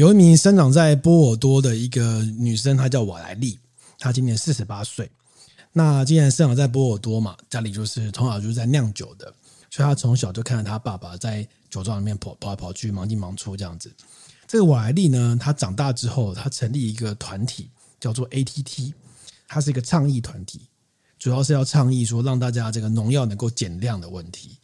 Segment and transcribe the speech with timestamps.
[0.00, 3.58] 有一名生长在波尔多的一个女生，她叫瓦莱莉，
[3.98, 5.10] 她今年四十八岁。
[5.74, 9.26] 那既然生长在波尔多嘛，家里就是从小就是在酿酒的，
[9.70, 13.92] 所以她从小就看着她爸爸在酒庄里面跑跑来跑去，忙进忙出这样子。
[14.48, 17.68] 这个瓦莱莉呢，她长大之后，她成立一个团体，
[18.00, 18.94] 叫做 ATT，
[19.46, 20.62] 它是一个倡议团体，
[21.18, 24.56] 主要是要倡议说让大家这个农药能够减量的问题。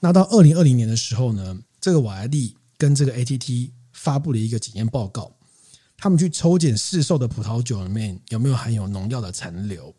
[0.00, 3.68] 那到二零二零年的时候呢，这个瓦莱莉跟这个 ATT
[4.02, 5.30] 发布了一个检验报告，
[5.96, 9.94] 他们去抽检市售的葡萄酒里面有没有含有农药的残留。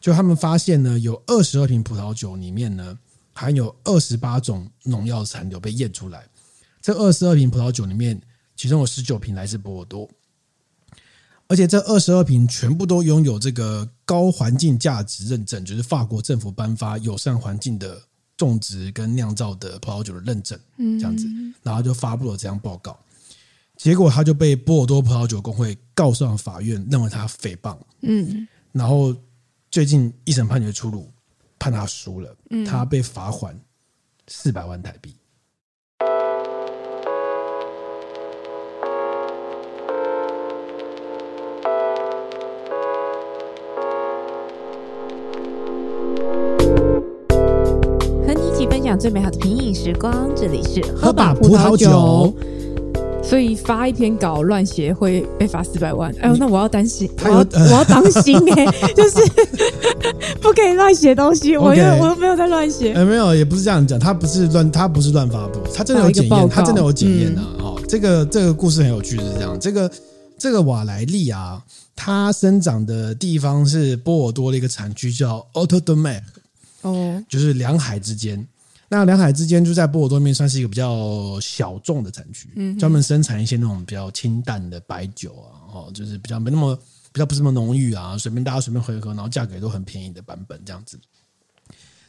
[0.00, 2.98] 就他们发现呢，有二十二瓶葡萄酒里面呢，
[3.32, 6.26] 含有二十八种农药残留被验出来。
[6.82, 8.20] 这二十二瓶葡萄酒里面，
[8.56, 10.10] 其中有十九瓶来自波尔多，
[11.46, 18.02] 而且这二十二瓶全部都拥有这个高环境价值认证，就是法国政府颁发友善环境的
[18.36, 21.28] 种植跟酿造的葡萄酒的认证，这样子，
[21.62, 22.98] 然后就发布了这样报告。
[23.76, 27.76] 结果他就被波尔多葡萄酒工会告上法院，认为他诽谤。
[28.02, 29.14] 嗯，然后。
[29.68, 31.10] 最近一审判决出炉，
[31.58, 33.54] 判他输了，他被罚款
[34.26, 35.14] 四百万台币。
[48.26, 52.34] 和你一起分享最美好的品饮时光，这里是喝吧葡萄酒。
[53.28, 56.14] 所以发一篇稿乱写会被罚四百万。
[56.20, 59.18] 哎呦，那我要担心，我要我要当心哎、欸， 就是
[60.40, 61.56] 不可以乱写东西。
[61.56, 62.92] 我又我又没有在乱写。
[62.94, 63.98] 哎，没有，也不是这样讲。
[63.98, 67.40] 他不是乱，他不是乱发布，他真的有检验，他真的有检验的。
[67.58, 69.58] 哦，这个这个故事很有趣，是这样。
[69.58, 69.90] 这个
[70.38, 71.60] 这个瓦莱利啊，
[71.96, 76.20] 它生长的地方是波尔多的一个产区，叫 Outre-de-Mer
[76.82, 78.46] 哦，就是两海之间。
[78.88, 86.76] 那两海之间就在波尔多面算是一个比较小众的产区，嗯，专门生产一些那种比较清淡的白酒啊，哦，就是比较没那么
[87.12, 91.00] 比较不是那么浓郁啊，随便大家随便喝一喝，然后价格也都很便宜的版本这样子。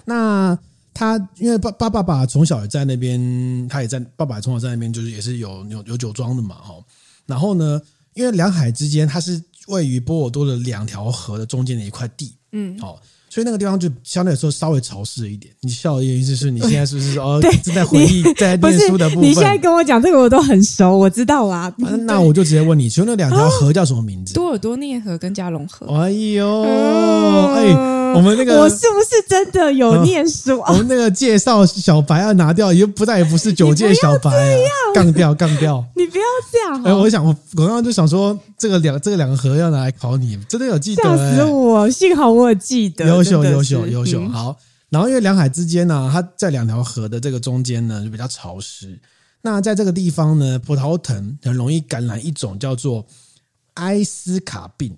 [0.06, 0.56] 那
[0.94, 6.84] 他因为爸爸爸爸从小也在那边，他也在爸爸从小在那边，就是也是有有有酒庄的嘛，哦，
[7.26, 7.82] 然后呢，
[8.14, 13.02] 因为两海之间它是位于波尔多的两条河的中间的一块地，嗯，好。
[13.38, 15.54] 所以那个地方就相对来说稍微潮湿一点。
[15.62, 19.30] 你笑的原因是你现在是不是说 哦，正在回忆在念书的部分？
[19.30, 21.72] 你现在跟我讲这个我都很熟，我知道啊。
[22.08, 24.34] 那我就直接问你，请问那两条河叫什么名字？
[24.34, 25.86] 多尔多涅河跟加龙河。
[25.86, 28.07] 哎呦，哎。
[28.16, 30.72] 我们那个，我是不是真的有念书啊？
[30.72, 35.84] 我们那个介绍小白要拿掉，也不再也不是九届小白啊，杠掉杠掉。
[35.96, 36.84] 你不要这样。
[36.84, 41.04] 哎，我想我我刚刚就想说，这个两这个两个河要拿来考你，真的有记得。
[41.04, 41.90] 吓死我！
[41.90, 43.06] 幸好我有记得。
[43.08, 44.28] 优秀优秀优秀。
[44.30, 44.58] 好，
[44.90, 49.00] 然后因为两海之间呢，它在两条河的这个中间呢，就比较潮湿。
[49.42, 53.06] 那在这个地方呢，葡萄藤很容易感染一种叫做
[53.76, 54.98] 埃斯卡病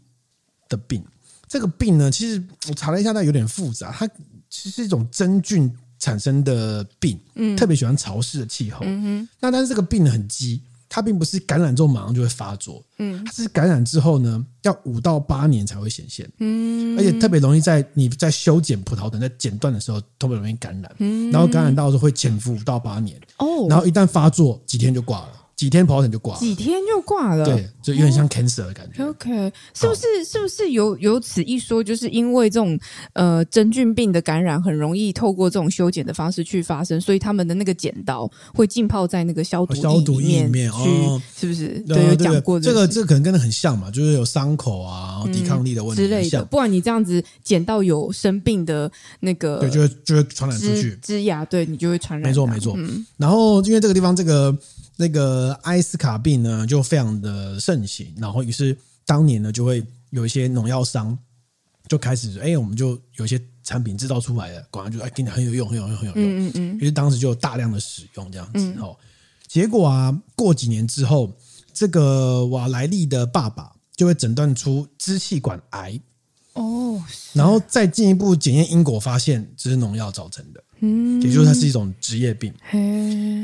[0.67, 1.03] 的病。
[1.49, 3.91] 这个病呢，其实我查了一下，它有点复杂。
[3.91, 4.07] 它
[4.49, 8.81] 其实是一种真菌产生的病，嗯，特别喜欢潮湿的气候。
[8.83, 9.29] 嗯哼。
[9.39, 25.29] 那但是这个病很急，它并不是感染之后马上就会发作，嗯，它是感染之后呢，要五到八年才会显现，嗯，而且特别容易在你在修剪葡萄藤在剪断的时候特别容易感染，嗯，然后感染到的时候会潜伏五到八年，哦，然后一旦发作，几天就挂了。
[25.59, 29.03] 几天跑诊就挂了，几天就挂了，对，就有点像 cancer 的感觉。
[29.03, 30.23] OK，是不是？
[30.23, 31.83] 是不是有有此一说？
[31.83, 32.79] 就是因为这种
[33.11, 41.83] 呃真菌病的感染，很容易透过这种修剪的方式去发生，所以他们的那个剪刀会浸泡在那个消毒消毒液里面哦，是不是？
[41.85, 46.41] 对，有讲过这个，这个可能跟那很像嘛，就是有伤口啊，抵抗力的问题之类的。
[46.45, 48.89] 不然你这样子剪到有生病的
[49.19, 52.29] 那个，对，就会就会传染出去，枝芽，对你就会传染。
[52.29, 52.77] 没错，没错。
[53.17, 54.57] 然后因为这个地方这个。
[55.01, 61.17] 那个埃斯卡病呢，就非常的盛行，然后于是当年呢，就会有一些农药商
[61.87, 66.15] 就开始，哎，我们就有一些产品制造出来了，果然就哎，给你很有用，很有用，很有用。
[66.15, 66.77] 嗯嗯嗯。
[66.79, 68.93] 于是当时就有大量的使用这样子哦。
[69.47, 71.33] 结果啊，过几年之后，
[71.73, 75.97] 这个瓦莱利的爸爸就会诊断出支气管癌
[76.55, 82.53] 哦，然后再进一步检验因果，发现这是农药造成的，嗯，也就是它是一种职业病。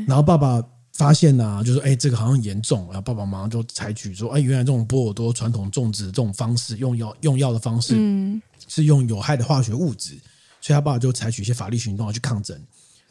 [0.06, 0.62] 然后爸爸。
[0.96, 10.12] 发现啊，就是哎，这个好像很严重，然后爸爸马上就采取说，哎，原来这种波尔多传统种植的这种方式，用药用药的方式，嗯，是用有害的化学物质，
[10.60, 12.58] 所以他爸爸就采取一些法律行动去抗争。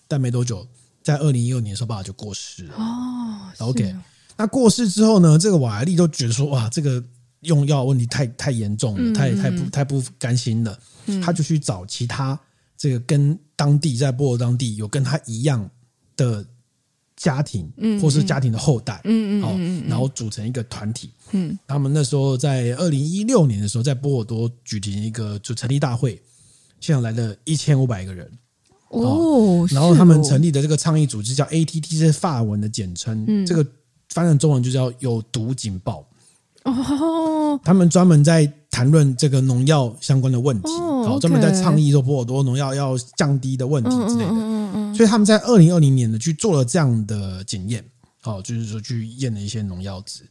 [0.08, 0.68] 但没多久，
[1.04, 2.76] 在二零一二年的时候，爸爸就过世了。
[2.76, 4.02] 哦，OK，哦，
[4.36, 7.04] 那过世之后呢，这个瓦莱利就觉得说，哇，这个
[7.42, 12.40] 用药问题太太严重了，嗯，太太不太不甘心了，嗯，他就去找其他
[12.76, 15.70] 这个跟当地在波尔当地有跟他一样
[16.18, 16.44] 的。
[17.15, 19.57] 家庭，嗯，或是家庭的后代，嗯嗯，好，
[19.88, 26.21] 然后组成一个团体，嗯，他们那时候在二零一六年的时候，在波尔多举行一个就成立大会，
[26.79, 28.29] 现场来了一千五百个人，
[28.89, 33.65] 哦，然后他们成立的这个倡议组织叫 ATT，是法文的简称，嗯，这个
[34.09, 36.06] 翻成中文就叫有毒警报。
[36.65, 44.94] 哦，他们专门在谈论这个农药相关的问题，哦，专门在倡议说波尔多农药要降低的问题之类的。
[44.95, 47.85] 所以他们在二零二零年呢去做了这样的检验，
[48.19, 50.27] 好，就是说去验了一些农药值。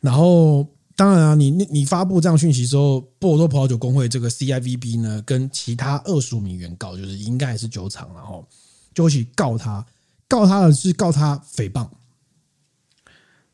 [0.00, 8.46] 然后，当然啊，你你发布这样讯息之后，波尔多葡萄酒工会这个 CIVB 呢，跟其他二十五名原告，就是应该也是酒厂，然后
[8.92, 9.84] 就一起告他，
[10.28, 11.88] 告他的是告他诽谤。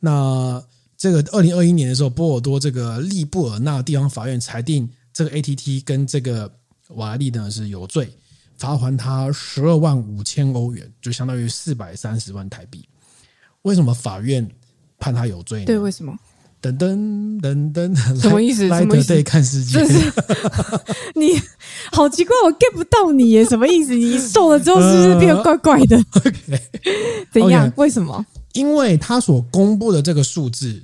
[0.00, 0.60] 那。
[0.96, 6.50] 这个二零二一年的时候，波尔多这个利布尔纳地方法院裁定，这个 ATT 跟这个
[6.88, 8.08] 瓦莱利呢是有罪，
[8.56, 12.88] 罚还他十二万五千欧元，就相当于四百三十万台币。
[13.62, 14.48] 为什么法院
[14.98, 15.66] 判他有罪呢？
[15.66, 16.16] 对，为什么？
[16.62, 18.66] 噔噔噔噔，什么意思？
[18.66, 19.08] 来什么意思？
[19.08, 19.78] 对，看世界。
[21.14, 21.38] 你
[21.92, 23.94] 好奇怪，我 get 不到你耶，什么意思？
[23.94, 25.96] 你瘦了之后是不是变得怪怪的？
[26.14, 26.60] 呃、okay,
[27.30, 28.24] 怎样？Okay, 为什么？
[28.56, 30.82] 因为他所公布的这个数字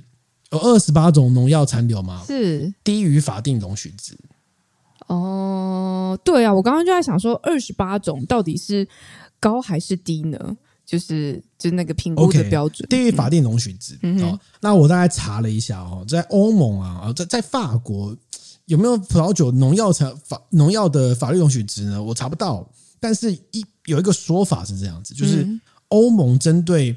[0.51, 4.15] 有二十八种农药残留嘛，是低于法定容许值。
[5.07, 8.87] 哦，对啊，我刚刚就在想说，二十八种到底是
[9.39, 10.57] 高还是低呢？
[10.85, 13.97] 就是就是那个评估的标准，低于法定容许值。
[14.03, 18.15] 嗯、哦，那我大概查了一下哦，在欧盟啊，在在法国
[18.65, 22.03] 有没有葡萄酒农药残法农药的法律容许值呢？
[22.03, 22.69] 我查不到，
[22.99, 25.47] 但是一有一个说法是这样子，就是
[25.87, 26.95] 欧盟针对。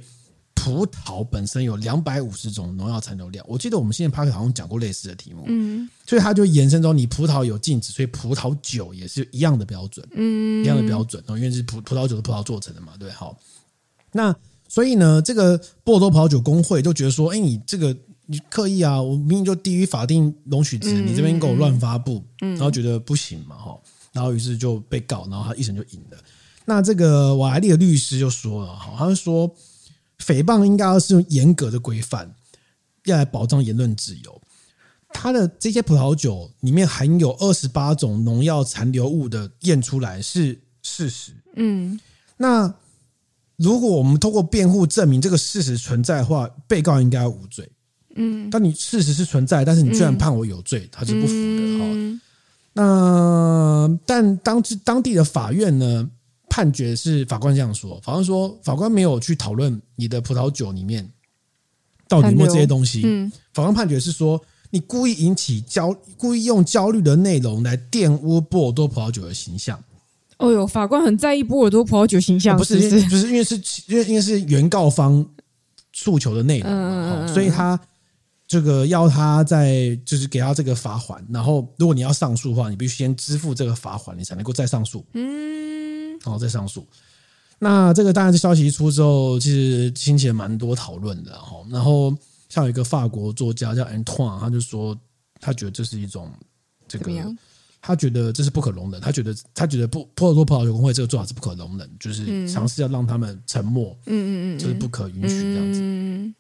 [0.67, 13.39] 葡萄本身有两百五十种农药残留量，我记得我们现在 Podcast 好像讲过类似的题目，嗯，所以它就延伸中，你葡萄有禁止，所以葡萄酒也是一样的标准，嗯，一样的标准哦，因为是葡葡萄酒的葡萄做成的嘛，对，好，
[14.11, 14.35] 那
[14.67, 17.97] 所以呢，这个波尔多葡萄酒工会就觉得说，哎，你这个
[18.27, 23.79] 你刻意啊，我明明就低于法定容许值，你这边给我乱发布，然后觉得不行嘛，哈，
[24.11, 26.19] 然后于是就被告，然后他一审就赢了。
[26.65, 29.49] 那这个瓦莱利的律师就说了，哈，他就说。
[30.19, 32.35] 诽谤应该要是用严格的规范，
[33.05, 34.41] 要来保障言论自由。
[35.11, 41.33] 他的这些葡萄酒里面含有二十八种农药残留物的验出来是事实。
[41.55, 41.99] 嗯，
[42.37, 42.75] 那
[43.57, 47.71] 如果我们通过辩护证明这个事实存在的话，被告应该要无罪。
[48.17, 52.21] 嗯，但你事实是存在，但是你居然判我有罪，他是不服的哈。
[52.75, 56.11] 那但当当地的法院呢？
[56.57, 61.07] 判决是法官这样说，法官说法官没有去讨论你的葡萄酒里面
[62.09, 63.03] 到底有没有这些东西。
[63.05, 69.79] 嗯，法官判决是说你故意引起焦，故意用焦虑的内容来玷污波尔多葡萄酒的形象。
[70.39, 73.55] 哦呦，法官很在意波尔多葡萄酒形象，不是，不是因为是
[73.89, 75.27] 因为因为是原告方
[75.93, 77.79] 诉求的内容嘛，所以他
[78.49, 85.05] 这个要他在就是给他这个罚款，然后如果你要上诉的话，你必须先支付这个罚款，你才能够再上诉。
[85.13, 85.66] 嗯。
[86.27, 86.87] 然后再上诉，
[87.61, 91.65] 那这个当然，这消息一出之后，其实引起了蛮多讨论的哈。
[91.71, 92.15] 然后
[92.49, 94.95] 像有一个法国作家叫 Antoine，他就说
[95.41, 96.31] 他觉得这是一种
[96.89, 97.11] 这个，
[97.81, 106.35] 他觉得这是不可容忍，他觉得他觉得不波尔多葡萄酒工会这个做法是不可容忍，就是尝试要让他们沉默，嗯嗯嗯，这是不可允许这样子。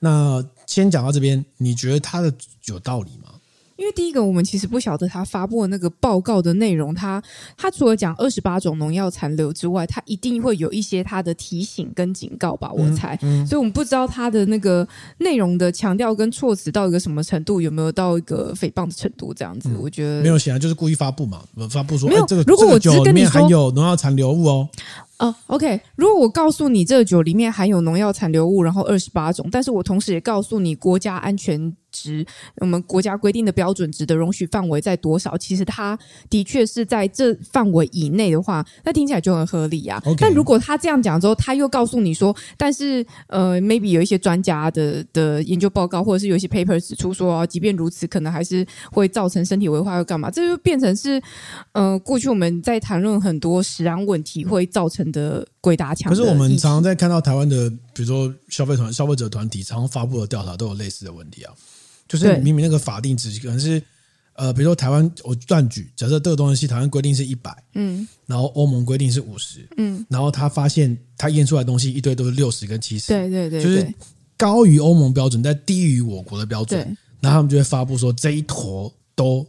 [0.00, 2.32] 那先讲到这边，你觉得他的
[2.66, 3.30] 有道理吗？
[3.78, 7.22] 因为第一个，我们其实不晓得他发布的那个报告的内容，他
[7.56, 13.16] 他除了讲二十八种农药残留之外，他一定会有一些他的提醒跟警告吧，我猜。
[13.22, 14.86] 嗯嗯、所以我们不知道他的那个
[15.18, 19.68] 内容的强调跟措辞到一个什么程度，有没有到一个诽谤的程度这样子？
[19.68, 24.68] 嗯、我觉得没有显然就是故意发布嘛，发布说没有、哎、这个如果我只跟你说含有农药残留物哦。
[25.18, 25.80] 哦、uh，OK。
[25.96, 32.24] 如果我告诉你这个酒里面含有农药残留物，然后二十八种，但是我同时也告诉你国家安全值，
[32.60, 35.36] 我们国家规定的标准值的容许范围在多少？
[35.36, 35.98] 其实它
[36.30, 40.00] 的确是在这范围以内的话，那听起来就很合理啊。
[40.18, 50.30] 但如果他这样讲之后，他又告诉你说，但是呃，maybe 有一些专家的的研究报告，或者是有一些 paper 指出说，即便如此，可能还是会造成身体危害，又干嘛？
[50.30, 51.20] 这就变成是
[51.72, 55.08] 呃，过去我们在谈论很多食安问题会造成。
[55.10, 56.10] 的鬼打墙。
[56.10, 61.54] 可是我们常常在看到台湾的，比如说消费团、消费者团体，常常发布的调查都有类似的问题啊。
[62.08, 63.82] 就是明明那个法定值可能是
[64.32, 73.86] 呃，比如说台湾我断举，假设这个东西台湾规定是一百，嗯，然后欧盟规定是五十，嗯，然后他发现他验出来的东西一堆都是六十跟七十，对对对，就是
[74.36, 76.80] 高于欧盟标准，但低于我国的标准，
[77.20, 79.46] 然后他们就会发布说这一坨都。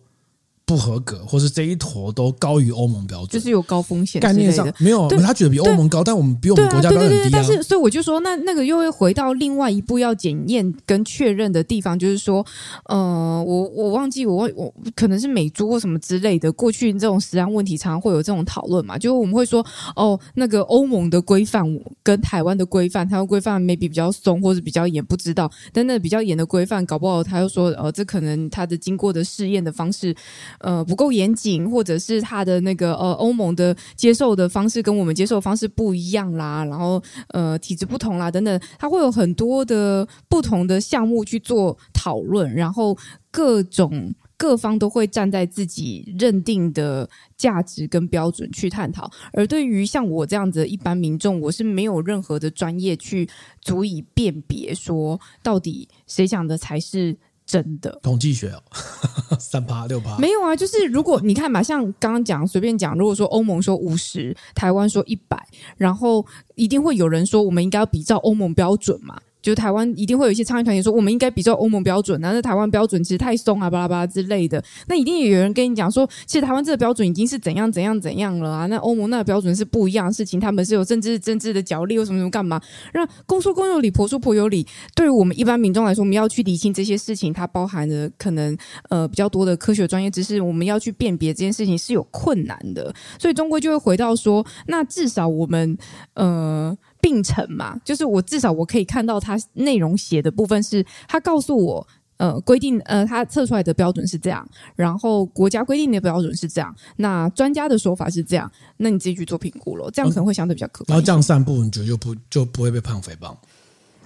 [0.69, 4.21] 不合格，或是这一坨都高于欧盟标准，就是有高风险。
[4.21, 7.17] 概念上没有，他觉得比欧盟高，但我们比我们国家高很低啊。
[7.17, 12.45] 对对对，但是所以我就说，那那个又会回到另外一步要检验跟确认的地方，就是说，
[12.85, 21.65] 呃，我我忘记我我可能是美猪或什么之类的，过去这种食安问题常常会有这种讨论嘛，就我们会说，哦，那个欧盟的规范
[22.03, 30.15] 跟台湾的规范，台湾规范 maybe 比较松或者比较严，不知道，但那比较严的规范，搞不好他又说，呃，这可能他的经过的试验的方式。
[30.59, 42.97] 呃，不够严谨，或者是他的那个呃，欧盟的接受的方式跟我们接受的方式不一样啦，然后呃，体质不同啦，等等，他会有很多的不同的项目去做讨论，然后
[43.31, 49.09] 各种各方都会站在自己认定的价值跟标准去探讨。
[49.31, 53.29] 而对于像我这样子的一般民众，我是没有任何的专业去
[53.61, 57.17] 足以辨别说到底谁讲的才是。
[57.49, 58.61] 真的统计学哦，
[59.39, 65.43] 三趴六趴没有啊，就是如果你看吧，像刚刚讲随便讲，如果说欧盟说五十，台湾说一百，
[65.75, 69.19] 然后一定会有人说我们应该要比照欧盟标准嘛。
[69.41, 74.63] 就台湾一定会有一些倡议团体说，我们应该比照欧盟标准，但是台湾标准其实太松啊，巴拉巴拉之类的。
[74.87, 78.65] 那一定也有人跟你讲说，其实台湾这个标准已经是怎样怎样怎样了啊。
[78.65, 82.61] 那欧盟那个标准是不一样的事情，他们是有政治政治的角力或什么什么干嘛？
[82.91, 84.65] 让公说公有理，婆说婆有理。
[84.93, 88.57] 对于我们一般民众来说，我们要去理清这些事情，它包含的可能
[88.89, 92.93] 呃比较多的科学专业知识，我们要去辨别这件事情是有困难的。
[93.17, 95.77] 所以终归就会回到说，那至少我们
[96.15, 96.77] 呃。
[97.01, 101.87] 并成嘛，就是我至少我可以看到它内容写的部分是，他告诉我，
[102.17, 110.93] 呃，规定，呃，他测出来的标准是这样，然后国家规定的标准是这样，那专家的说法是这样，那你自己去做评估咯，这样可能会相对比较可靠。
[110.93, 113.35] 然后这样散步，你觉得就不就不会被判诽谤？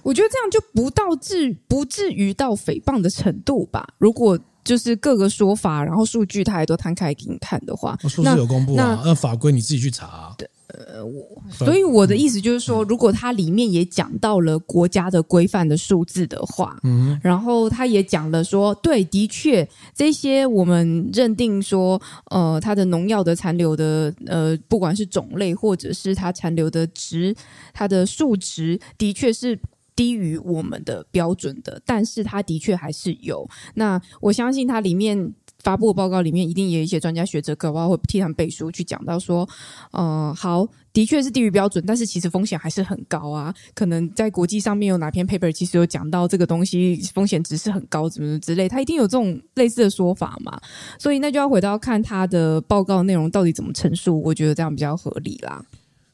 [0.02, 3.88] 我觉得这样就不到至不至于到诽谤的程度吧。
[3.98, 10.34] 如果就是各个说法，然后数据他也都摊开给你看的话，数字有公布啊，那，那法规你自己去查啊。
[10.38, 10.48] 对。
[10.88, 22.00] 呃，我所以我的意思就是说，如果它里面也讲到了国家的规范的数字的话，嗯，然后他也讲了说，对，的确这些我们认定说，
[22.30, 27.34] 呃，它的农药的残留的，呃，不管是种类或者是它残留的值，
[27.72, 29.58] 它的数值的确是
[29.94, 33.48] 低于我们的标准的，但是它的确还是有。
[33.74, 35.34] 那我相信它里面。
[35.64, 39.48] 发布的报告里面一定也有一些专家学者，可能会替他们背书，去讲到说，
[39.92, 43.52] 呃，好，的确是低于标准，但是其实风险还是很高啊。
[43.74, 50.60] 可能在国际上面有哪篇 paper 其实有讲到这个东西风险值是很高，怎么之类，他一定有这种类似的说法嘛。
[50.98, 55.64] 所以那就要回到看他的报告内容到底怎么陈述，我觉得这样比较合理啦。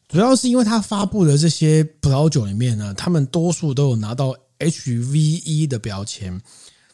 [0.09, 6.41] 主要是因为他发布的这些葡萄酒里面呢，他们多数都有拿到 HVE 的标签。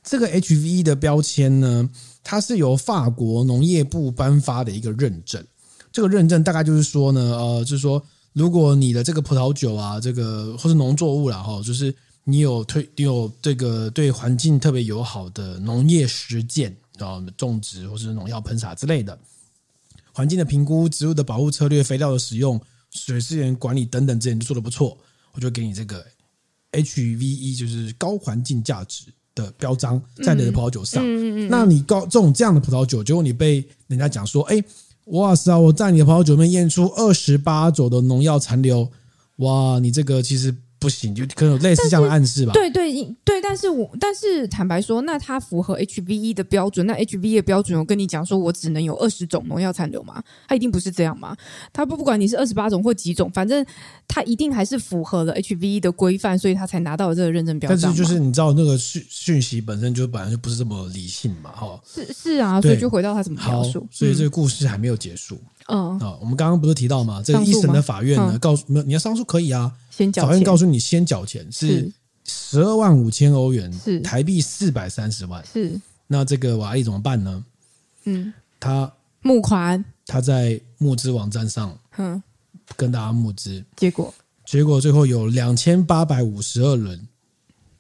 [0.03, 1.91] 这个 HVE 的标签呢，
[2.29, 5.47] 它是由法国农业部颁发的一个认证。
[5.93, 8.03] 这个认证大概就是说呢，呃，就是说，
[8.33, 19.17] 如果你的这个葡萄酒啊，这个或是农作物啦，哈，就是你有推，你有这个对环境特别友好的农业实践啊，种植或是农药喷洒之类的，
[20.13, 24.99] 环境的评估、植物的保护策略、肥料的使用、水资源管理等等，这些都做得不错，
[25.33, 26.05] 我就给你这个
[26.73, 29.05] HVE，就是高环境价值。
[29.37, 34.61] 的标章在你的葡萄酒上，嗯嗯嗯、那你高这种这样的葡萄酒，结果你被人家讲说，哎，
[35.05, 38.91] 哇塞，我在你的葡萄酒里面验出二十八种的农药残留，
[39.37, 40.53] 哇，你这个其实。
[40.79, 42.53] 不行，就可能有类似这样的暗示吧。
[42.53, 42.93] 对对
[43.25, 50.23] 对，但是我但是坦白说，那它符合 HVE 的标准，那 HVE 的标准，我跟你讲说，我只能有二十种农药残留吗？
[50.47, 51.37] 它一定不是这样吗？
[51.73, 53.65] 它不不管你是二十八种或几种，反正
[54.07, 57.69] 它一定还是符合了 HVE 的规范，所以它才拿到了这个认证标。
[57.69, 61.81] 但是就是你知道那个讯讯息本身就本来就不是这么理性嘛，哈。
[61.87, 63.87] 是是啊，所以就回到它怎么描述。
[63.91, 65.39] 所以这个故事还没有结束。
[65.69, 67.21] 嗯啊，我们刚刚不是提到吗？
[67.25, 69.73] 这个一审的法院呢，告诉没有你要上诉可以啊。
[70.15, 71.91] 法院告诉你先缴钱是
[72.25, 74.01] 十二万五千欧元，是。
[74.01, 75.45] 台币四百三十万。
[75.53, 75.81] 是。
[76.07, 77.45] 那这个瓦力怎么办呢？
[78.05, 82.23] 嗯，他募款，他在募资网站上，嗯，
[82.77, 84.15] 跟大家募资，结果？
[84.45, 87.09] 结果最后有两千八百五十二人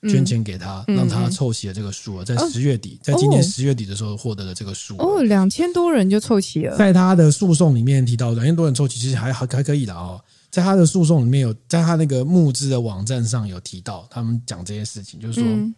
[0.02, 5.04] 捐钱给他，让他凑齐了这个数额，在十月底，在今年十月底的时候获得了这个数额。
[5.04, 6.76] 哦，两千多人就凑齐了。
[6.76, 10.20] 在他的诉讼里面提到，两千多人凑齐，其实还还还可以的哦。
[10.50, 15.74] 在他的诉讼里面有，在他那个募资的网站上有提到，他们讲这些事情，就是说，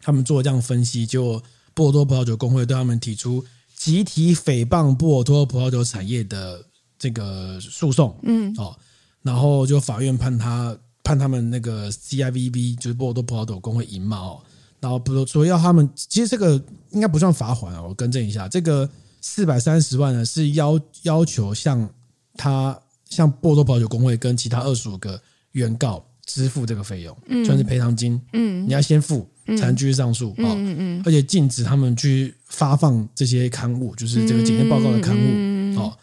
[0.00, 1.42] 他们做这样分析，就
[1.74, 3.44] 波尔多葡萄酒工会对他们提出
[3.76, 6.62] 集体诽谤波尔多葡萄酒产业的
[6.98, 8.76] 这个诉讼，嗯，哦，
[9.22, 14.42] 然后就法院判他判他们那个 CIVB 就是波尔多葡萄酒工会赢嘛，哦，
[14.80, 18.88] 然后不说要他们，其实这个应该不算罚款啊，我更正一下，这个
[19.20, 21.88] 四百三十万呢是要要求向
[22.36, 22.78] 他
[23.14, 25.20] 向波多葡萄酒工会跟其他二十五个
[25.52, 35.96] 原告支付这个费用，嗯，算是赔偿金，嗯，你要先付才能继续上诉啊，嗯嗯，嗯，而且禁止他们去发放这些刊物，就是这个检验报告的刊物，嗯，哦，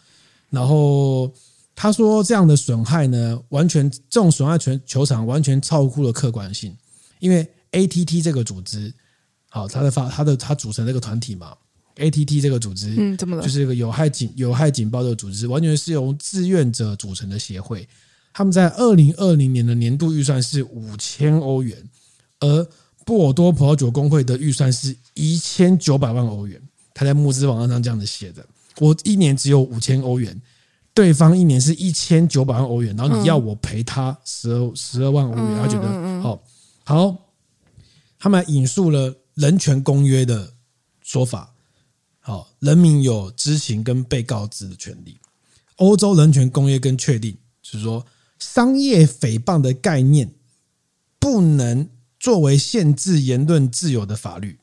[0.50, 1.32] 然后
[1.74, 6.76] 他说这样的损害呢，完全这种损害全球场完全超乎了客观性，
[7.18, 8.92] 因为 ATT 这个组织。
[9.52, 11.56] 好，他的发，他的他组成这个团体嘛
[12.00, 13.42] ，ATT 这个组织，嗯，怎么了？
[13.42, 17.86] 就是一个有害警有害警报的组织，完全是由志愿者组成的协会。
[18.32, 21.76] 他们在二零二零年的年度预算是五千欧元，
[22.40, 22.66] 而
[23.04, 26.60] 波尔多葡萄酒工会的预算是一千九百万欧元。
[26.94, 28.44] 他在募资网站上这样子写的：
[28.78, 30.40] 我一年只有五千欧元，
[30.94, 36.42] 对方一年是一千九百万欧元，然后你要我赔他十二十二万欧元，他觉得好
[36.84, 37.16] 好，
[38.18, 39.14] 他们还引述了。
[39.34, 40.52] 人权公约的
[41.02, 41.54] 说法，
[42.30, 45.18] 好，人民有知情跟被告知的权利。
[45.78, 48.06] 欧洲人权公约跟确定，就是说，
[48.38, 50.30] 商业诽谤的概念
[51.18, 51.88] 不能
[52.20, 54.56] 作为限制言论自由的法律。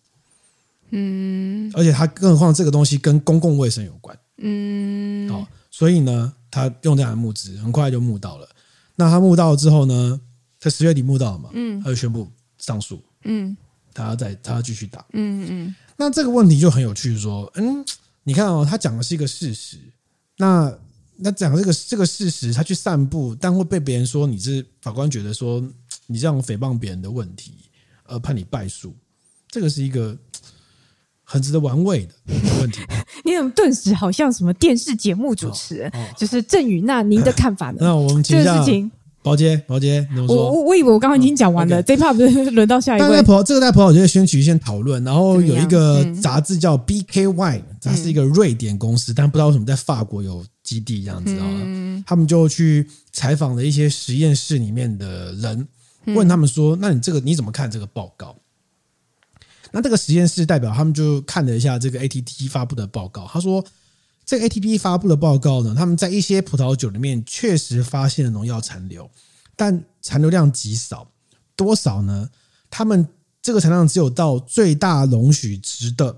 [0.92, 4.18] 嗯，而且他更何况这个东西跟公共卫生有关。
[4.38, 8.48] 嗯，好，所以呢，他用这样的募资，很快就募到了。
[8.96, 10.22] 那他募到了之后呢，
[10.58, 13.04] 在十月底募到了嘛，嗯，他就宣布上诉。
[13.26, 13.58] 嗯。
[13.98, 15.04] 他要再，他要继续打。
[15.14, 15.76] 嗯嗯。
[15.98, 17.84] 那这个问题就很有趣，说，嗯，
[18.24, 19.78] 你看哦，他讲的是一个事实。
[20.38, 20.72] 那
[21.16, 25.60] 那讲这个这个事实，他去散布，但会被别人说你是法官觉得说
[26.06, 27.54] 你这样诽谤别人的问题，
[28.04, 28.96] 而判你败诉。
[29.50, 30.16] 这个是一个
[31.24, 32.14] 很值得玩味的
[32.60, 32.82] 问题。
[33.26, 35.90] 你怎么顿时好像什么电视节目主持人？
[35.90, 37.78] 哦哦、就是郑宇，那您的看法呢？
[37.82, 38.64] 那我们请这个
[39.32, 39.60] 事情。
[39.68, 43.08] 宝杰，宝杰，我我我以为我刚刚已经讲完了，这 part 不是轮到下一位。
[43.08, 52.04] 但在葡萄这个在朋友圈先取一些讨论，然后有一个杂志叫 BKY，它是一个瑞典公司，但不知道为什么在法国有基地这样子啊。
[52.06, 55.68] 他们就去采访了一些实验室里面的人，
[56.08, 58.36] 问他们说：“那你这个你怎么看这个报告？”
[59.72, 63.64] 那这个实验室代表他们就看了一下这个 ATT 发布的报告，他说。
[64.28, 69.10] 这个 ATP 发布的报告呢，他们在一些葡萄酒里面确实发现了农药残留，
[69.56, 71.10] 但残留量极少，
[71.56, 72.30] 多少呢？
[72.70, 73.08] 他们
[73.42, 76.14] 这个残留量只有到最大容许值的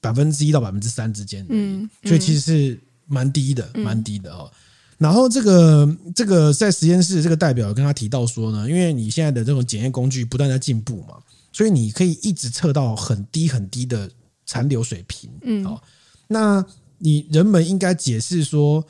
[0.00, 4.50] 百分之一到百分之三之间，嗯，所以其实是蛮低的，蛮低的哦。
[4.96, 11.18] 然后这个这个在实验室这个代表跟他提到说呢，因为你现在的这种检验工具不断在进步嘛，
[11.52, 14.10] 所以你可以一直测到很低很低的
[14.46, 15.78] 残留水平，嗯，哦，
[16.26, 16.64] 那。
[17.00, 18.84] 你人们应该解释说，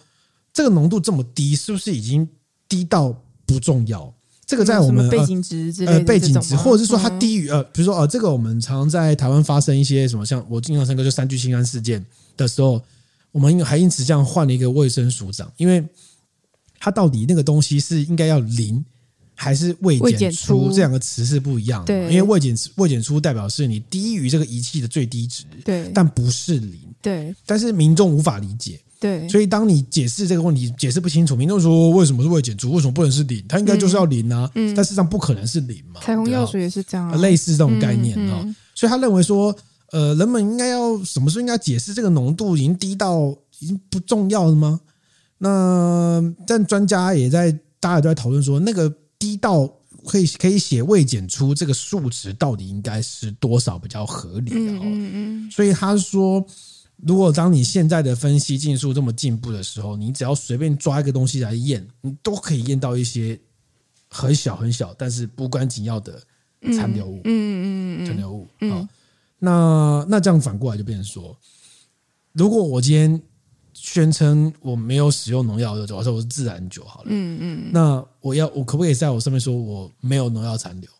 [0.52, 2.28] 这个浓度这么低，是不是已经
[2.68, 4.12] 低到不重要？
[4.44, 12.04] 这个在我们背景值之类的呃背景值，或者是说它低于呃，比如说呃，这个我们常常在台湾发生一些什么，像我印象深刻就三聚氰胺事件
[12.36, 12.82] 的时候，
[13.30, 15.84] 我们还因此这样换了一个卫生署长，因为
[16.80, 18.84] 他到底那个东西是应该要零
[19.36, 26.89] 还是未检出这两个词是不一样的，对，因为未检未检出代表是你低于这个仪器的最低值，对，但不是零。
[27.02, 33.42] 对，但是民众无法理解，对，所以当你解释这个问题解释不清楚，民众说为什么是未检出，为什么不能是零？
[33.48, 36.00] 它应该就是要零啊，嗯，但事实上不可能是零嘛。
[36.02, 38.44] 彩虹药水也是这样，类似这种概念啊。
[38.74, 39.56] 所以他认为说，
[39.92, 44.78] 呃，人们应该要什么时候应该解释这个浓度已经低到已经不重要了吗？
[45.38, 49.66] 那但专家也在，大家都在讨论说，那个低到
[50.06, 54.80] 可以可以写未检出这个数值到底应该是多少比较合理啊？
[54.82, 56.44] 嗯嗯，所以他说。
[57.06, 63.38] 如果当你现在的分析技术这么进步的时候，你只要随便抓一个东西来验，你都可以验到一些
[64.08, 66.20] 很小很小，但是无关紧要的
[66.76, 67.20] 残留物。
[67.24, 68.46] 嗯嗯嗯，残留物。
[68.70, 68.88] 好，
[69.38, 71.36] 那那这样反过来就变成说，
[72.32, 73.22] 如果我今天
[73.72, 77.08] 宣称我没有使用农药的酒，我说我是自然酒好了。
[77.10, 80.90] 嗯嗯，那我要我可不可以在我上面说我没有农药残留？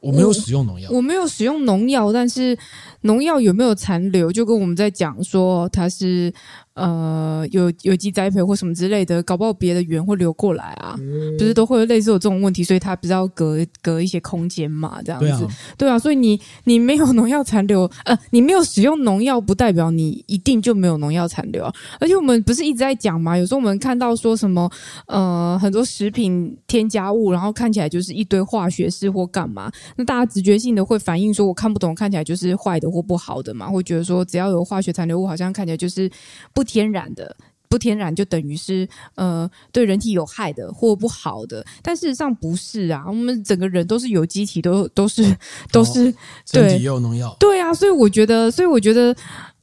[0.00, 2.56] 我没有使用农药，我没有使用农药，但是
[3.02, 6.32] 农药有没有残留，就跟我们在讲说它是。
[6.80, 21.72] 呃，有有机栽培或什么之类的，搞不好别的园会流过来啊，嗯、不是都会有类似有这种问题，所以它比较隔隔一些空间嘛，这样子，对啊，对啊，所以你你没有农药残留，呃，你没有使用农药，不代表你一定就没有农药残留啊。
[22.00, 24.70] 而且我们不是一直在讲嘛，有时候我们看到说什么，
[25.06, 36.10] 呃，很多食品添加物，然后看起来就是一堆化学式或干嘛，那大家直觉性的会反应说，我看不懂，看起来就是坏的或不好的嘛，会觉得说只要有化学残留物，好像看起来就是
[36.54, 36.64] 不。
[36.70, 37.36] 天然的
[37.68, 45.22] 不天然就等于是呃对人体有害的或不好的，但事实上不是啊，我们整个人都是有机体，都都是
[45.72, 46.14] 都是、哦、
[46.52, 49.14] 对，也有农药，对啊，所以我觉得，所以我觉得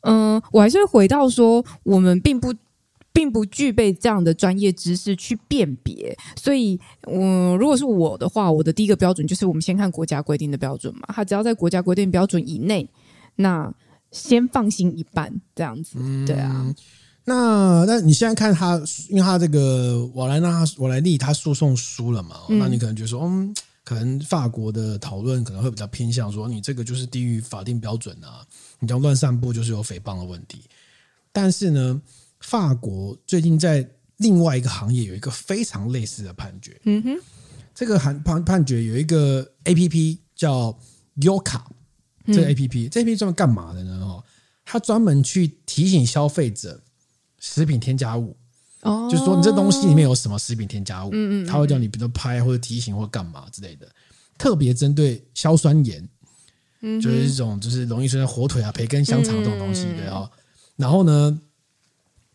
[0.02, 2.54] 嗯，我还是会回到说，我们并不
[3.12, 6.80] 并不具备这样的专业知识去辨别，所以，
[7.12, 12.88] 嗯，如果是我的话，我的第一个标准就是我们先看国家规定的标准嘛，它只要在国家规定标准以内，
[13.36, 13.74] 那
[14.12, 16.63] 先放心一半这样子，对啊。
[16.65, 16.76] 嗯、
[17.28, 23.54] 那那你现在看他，因为他这个瓦莱纳瓦莱利他诉讼输了嘛，嗯、那你可能觉得说，嗯。
[23.84, 28.46] 可能法国的讨论可能会比较偏向说，你这个就是低于法定标准啊，
[28.80, 30.60] 你这样乱散步就是有诽谤的问题。
[31.32, 32.02] 但是呢，
[32.42, 36.78] 法国最近在另外一个行业有一个非常类似的判决。
[36.84, 37.18] 嗯哼，
[37.74, 40.78] 这个判判判决有一个 A P P 叫
[41.22, 41.62] Yoka，
[42.26, 44.02] 这个 A P P，这 A P P 专门干嘛的呢？
[44.02, 44.22] 哦，
[44.66, 46.78] 它专门去提醒消费者
[47.48, 48.36] 食品添加物。
[48.82, 53.90] 哦，就是说你这东西里面有什么食品添加物，嗯嗯，他会叫你比如拍或者提醒或干嘛之类的，
[54.38, 56.08] 特别针对硝酸盐，
[56.82, 60.30] 嗯，就是一种就是容易出现火腿啊、培根、香肠这种东西的哦。
[60.76, 61.42] 然后呢，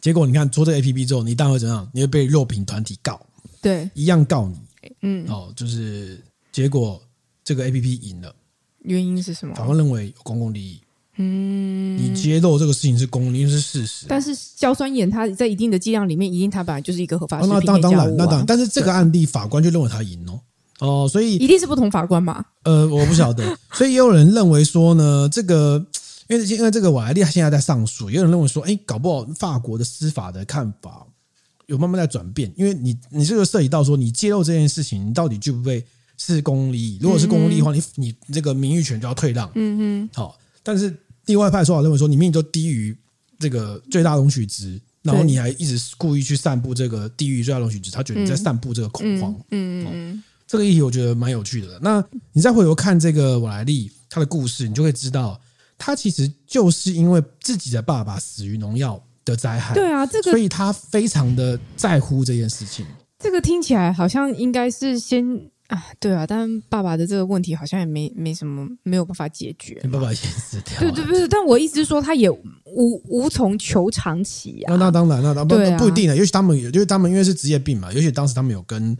[0.00, 1.88] 结果你看做这个 A P P 之后，你当然会怎样？
[1.94, 3.24] 你会被肉品团体告，
[3.62, 4.58] 对，一样告你，
[5.02, 6.20] 嗯，哦，就是
[6.50, 7.00] 结果
[7.44, 8.34] 这个 A P P 赢了，
[8.80, 9.54] 原因是什么？
[9.54, 10.80] 法官认为有公共利益。
[11.18, 14.06] 嗯，你揭露这个事情是公，因为是事实。
[14.08, 18.46] 但是硝酸盐它在一定的剂量里面，一定它本来就是一个合法食品、啊哦、那当然，那当然。
[18.46, 20.40] 但是这个案例法官就认为他赢哦，
[20.78, 22.42] 哦，所以一定是不同法官嘛？
[22.64, 23.44] 呃， 我不晓得。
[23.72, 25.84] 所以也有人认为说呢，这个
[26.28, 31.06] 因为因为这个瓦莱丽现在在上诉，也有人认为说，哎，搞不好法国的司法的看法
[31.66, 35.84] 有慢慢在转变，因为你你这个涉及到说，你揭露这件事情，你到底具不具备
[36.16, 36.98] 是公共利益？
[37.02, 39.50] 如果是公共利益的话，你你这个名誉权就要退让。
[39.54, 40.38] 嗯嗯，好。
[40.62, 40.94] 但是
[41.26, 42.96] 另外一派说法认为说，你明明都低于
[43.38, 49.34] 这个最大容许值，然后你还一直故意去散布这个低于最大容许值，他觉得你在散布这个恐慌。
[49.50, 51.78] 嗯嗯，嗯，这个议题我觉得蛮有趣的。
[51.82, 55.40] 那你再回头看这个瓦莱利他的故事，你就会知道，
[55.78, 59.74] 他其实就是因为自己的爸爸死于农药的灾害。
[59.74, 62.86] 对啊，这个，所以他非常的在乎这件事情。
[63.18, 65.51] 这个听起来好像应该是先。
[65.72, 69.80] 啊，对啊，但爸爸的这个问题好像也没没什么，没有办法解决。
[69.82, 70.78] 你爸爸先死掉。
[70.80, 74.74] 对对对，但我意思是说，他也无无从求偿起啊。
[74.74, 76.14] 那那当然，那当然不不一定的。
[76.14, 78.94] 尤其他们，因为他们因为是职业病嘛，尤其当时他们有跟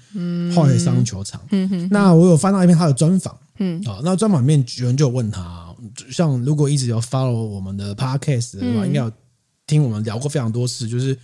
[0.55, 1.39] 化学商求偿。
[1.51, 1.89] 嗯哼。
[1.91, 3.37] 那我有翻到一篇他的专访。
[3.59, 3.79] 嗯。
[3.87, 5.75] 啊，那专访里面有人就问他，
[6.11, 9.13] 像如果一直有 follow 我们的 podcast 的话，应该有
[9.67, 11.15] 听我们聊过非常多次，就是。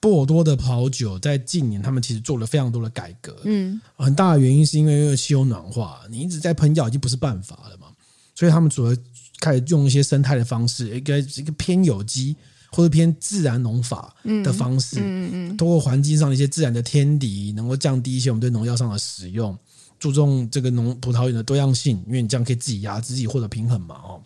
[0.00, 3.36] 波尔多的葡萄酒在近年，他们其实做了非常多的改革。
[3.44, 7.88] 嗯，很大的原因是因为因为气候暖化，你一直在喷药已经不是办法了嘛。
[8.34, 8.96] 所以他们主要
[9.40, 12.34] 开始用一些生态的方式，一个一个偏有机
[12.72, 19.54] 或者偏自然农法的方式，嗯嗯，通过环境上的一些自然的天敌，能够降低一些我们对农药上的使用，
[19.98, 23.96] 注重这个农葡萄园的多样性，因为你这样可以自己压制自己获得平衡嘛。
[23.96, 24.22] 哦，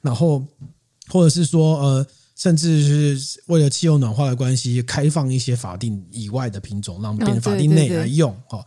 [0.00, 0.44] 然后
[1.06, 2.06] 或者是说呃。
[2.42, 8.36] 甚至是为了气候暖化的关系，开放一些法定以外的品种，让变法定内来用。
[8.50, 8.66] 哦，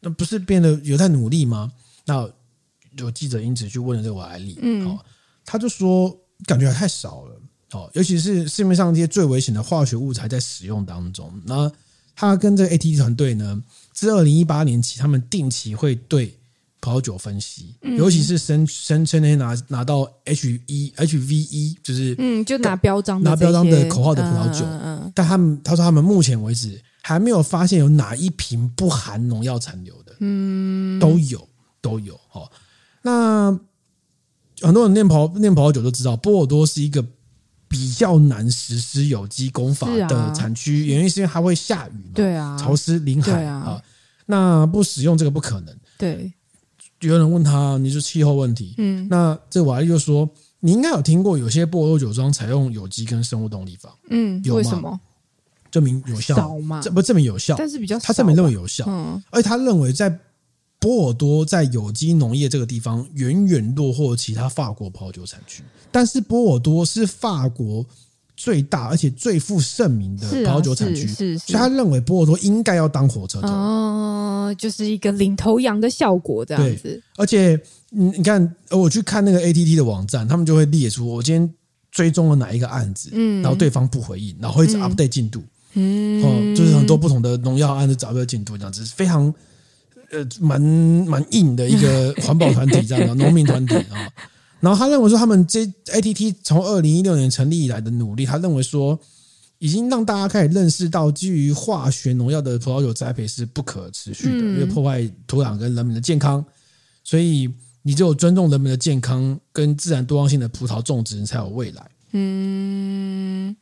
[0.00, 1.72] 那不是变得有在努力吗？
[2.04, 2.28] 那
[2.98, 4.98] 有记者因此去问了这个瓦莱丽，嗯，哦，
[5.46, 7.40] 他就说感觉还太少了。
[7.72, 11.32] 哦，尤其是市面上这些最危险的化学物质还在使用当中。
[11.46, 11.72] 那
[12.14, 13.62] 他跟这个 ATT 团队呢，
[13.94, 16.36] 自二零一八年起，他们定期会对。
[16.80, 31.48] 葡萄酒分析，尤其是声声称那些拿拿到 H E H V E，就是嗯，就拿标章拿标章的口号的葡萄酒，嗯但他们他说他们目前为止还没有发现有哪一瓶不含农药残留的，嗯，都有
[31.80, 32.48] 都有哦。
[33.02, 33.58] 那
[34.60, 37.04] 很多人念葡念葡萄酒都知道，波尔多是一个
[37.66, 43.82] 比较难实施有机工法的产区，啊、原因是因为它会下雨嘛，对啊，潮湿临海啊，啊，
[44.26, 46.32] 那不使用这个不可能，对。
[47.00, 48.74] 有人问他，你是气候问题？
[48.78, 50.28] 嗯，那这瓦力就说，
[50.60, 54.58] 你应该有听过有些波尔多酒庄采用有机跟生物动力法，嗯，有吗？
[54.58, 55.00] 为什么？
[55.70, 56.80] 证明有效吗？
[56.82, 60.18] 这不证明有效，但是比较他证明认为有效，嗯，而且他认为在
[60.78, 67.84] 波尔多在有机农业这个地方远远落后其他法国葡萄酒产区，但是波尔多是法国。
[68.36, 77.02] 最大而且最负盛名的葡萄酒产区，所以他认为波尔多应该要当火车头，哦，就是一个领头羊的效果这样子。
[77.16, 81.54] 而且，你你看，我去看那个 ATT 的网站，他们就会列出我今天
[81.90, 89.32] 追踪了哪一个案子，嗯，然后对方不回应，然后一直 update 进度，嗯，哦，就是很多不同的农药案子找不到进度这样子，非常
[90.10, 94.12] 呃蛮蛮硬的一个环保团体这样的 农民团体啊。
[94.60, 98.98] 然后他认为说，他们这 ATT 从二零一六年成立以来的努力，他认为说，
[99.58, 106.44] 已经让大家开始认识到，基于化学农药的葡萄酒栽培是不可持续的，因为破坏土壤跟人民的健康。
[107.04, 111.90] 所以，你只有尊重人民的健康跟自然多样性的葡萄种植，你才有未来。
[112.12, 113.56] 嗯。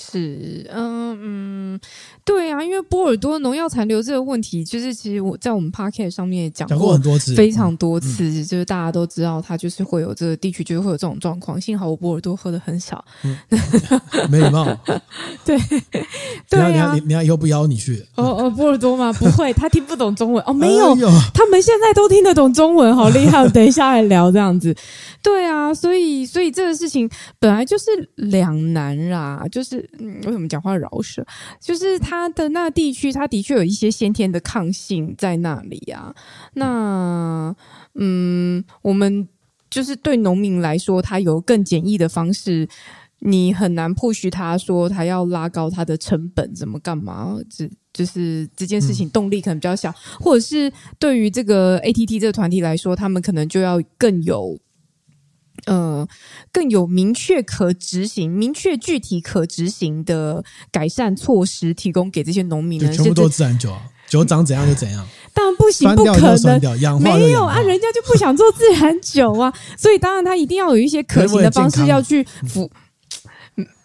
[0.00, 1.80] 是，嗯嗯，
[2.24, 11.60] 对啊，因为波尔多农药残留这个问题，就是其实我在我们 podcast 上面也讲过，讲过很多次，非常多次，嗯、就是大家都知道，它就是会有这个地区，就是会有这种状况。
[11.60, 13.36] 幸好我波尔多喝的很少，嗯、
[14.30, 14.64] 没礼貌。
[15.44, 15.58] 对，
[16.48, 18.02] 对啊，你你要以后不邀你去？
[18.14, 19.12] 哦哦，波尔多吗？
[19.12, 23.46] 不会，他听不懂中文哦，没有，哎、他们现在都听得懂中文，好厉害！
[23.50, 24.74] 等一下来聊这样子。
[25.22, 27.84] 对啊，所以所以这个事情本来就是
[28.14, 29.89] 两难啦，就是。
[29.98, 31.24] 嗯，为什么讲话饶舌？
[31.60, 36.14] 就是它的那地区，它的确有一些先天的抗性在那里啊。
[36.54, 37.54] 那
[37.94, 39.28] 嗯，我们
[39.68, 42.68] 就是对农民来说，他有更简易的方式，
[43.20, 47.36] 你很难 push 他说他要拉高他的成本，怎么干嘛？
[47.48, 54.58] 这就是这件事情动力可能比较小，或者是对于这个 ATT 这个团体来说，他们可能就要更有。
[55.66, 56.06] 呃，
[56.52, 62.92] 更有明确可执行、明确具体可执行的改善措施，提供给这些农民呢？
[62.92, 65.06] 全部都自然酒啊，酒长怎样就怎样。
[65.32, 72.70] 当然不行，不可能，没有啊，人家就不想做自然酒啊，所以当然他一定要有一些可行的方式要去服。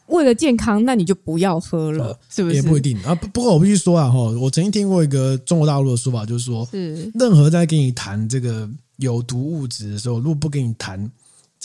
[0.07, 2.55] 为了健康，那你就不要喝了，是不是？
[2.55, 3.15] 也不一定啊。
[3.15, 11.11] 不不过我必须说啊，哈，我曾经听过一个中国大陆的说法，就是说，是任何在跟你谈这个有毒物质的时候，如果不跟你谈。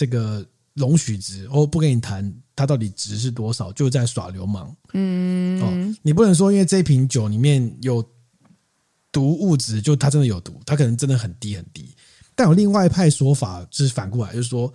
[0.00, 4.74] 这个容许值，我不跟你谈它到底值是多少，就在耍流氓。
[4.94, 8.02] 嗯，哦，你不能说因为这瓶酒里面有
[9.12, 11.94] 毒物质，就它真的有毒，它可能真的很低很低。
[12.34, 14.72] 但有另外一派说法，就是反过来，就是说，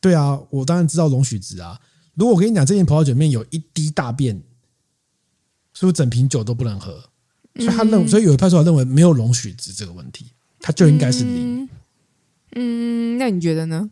[0.00, 1.76] 对啊，我当然知道容许值啊。
[2.14, 4.40] 如果我跟你讲这瓶葡萄酒里面有一滴大便，
[5.74, 6.92] 是不是整瓶酒都不能喝？
[7.56, 10.26] 所以他认，所以有一派说法认为没有容许值这个问题，
[10.60, 11.68] 它就应该是零。
[12.54, 13.90] 嗯，那你觉得呢？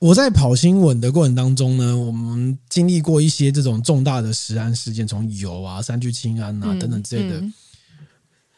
[0.00, 7.38] 我在跑新闻的过程当中呢，我们经历过一些这种重大的食安事件，从油啊、三聚氰胺啊等等之类的。
[7.38, 7.52] 嗯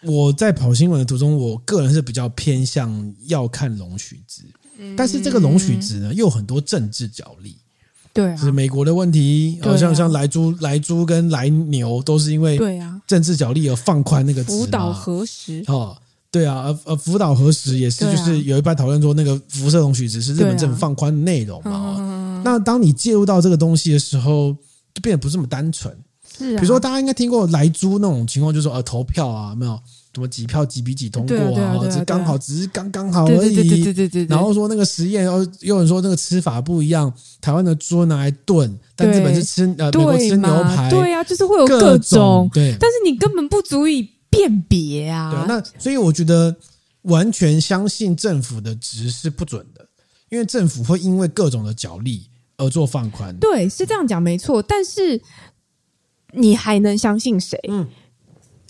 [0.02, 4.44] 嗯、我在跑新闻的途中，我个人是比较偏向要看容许值，
[4.78, 7.56] 嗯、但是这个容许值呢，又有很多政治角力。
[8.12, 14.52] 对、啊，是美国的问题，好、啊、像像莱猪、莱猪跟莱牛都是因为对啊政治角力而放宽那个值。
[14.52, 15.98] 福岛核食哦。
[16.32, 21.70] 对啊，呃呃，福岛核食也是，就是有一派讨论说，那个辐射容许值是日本政府放宽的内容嘛。
[21.70, 24.56] 啊、那当你介入到这个东西的时候，
[24.94, 25.94] 就变得不是这么单纯。
[26.38, 29.78] 是、啊，比如说大家应该听过莱猪那种情况，就是说呃投票啊，没有
[30.14, 33.54] 什么几票几比几通过啊，这刚好只是刚刚好而已。
[33.54, 34.24] 对对对对对。
[34.24, 40.88] 然后说那个实验，又有人说那个吃法不一样，台湾的猪拿来炖，但日本是吃呃美国吃牛排。
[40.88, 44.08] 对呀、啊，就是会有各种，各种对，但是你根本不足以。
[44.32, 46.56] 辨别啊，对，那所以我觉得
[47.02, 49.86] 完全相信政府的值是不准的，
[50.30, 53.36] 因为政府会因为各种的角力而做放宽。
[53.36, 55.20] 对，是这样讲没错，但是
[56.32, 57.60] 你还能相信谁？
[57.68, 57.86] 嗯，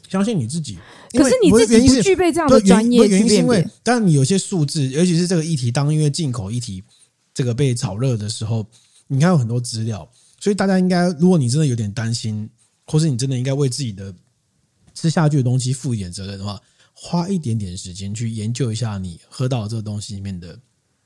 [0.08, 0.76] 相信你自己。
[1.12, 6.82] 可是你自己不具备这样的专业，原因是因为当然你有些数字，尤其是这个议题，当因为进口议题
[7.32, 8.66] 这个被炒热的时候，
[9.06, 12.50] 你看有很多资料，所以大家应该，如果你真的有点担心，
[12.86, 14.12] 或是你真的应该为自己的。
[15.02, 16.62] 吃下去的东西负一点责任的话，
[16.94, 20.56] 花一点点时间去研究一下你喝到这个东西里面的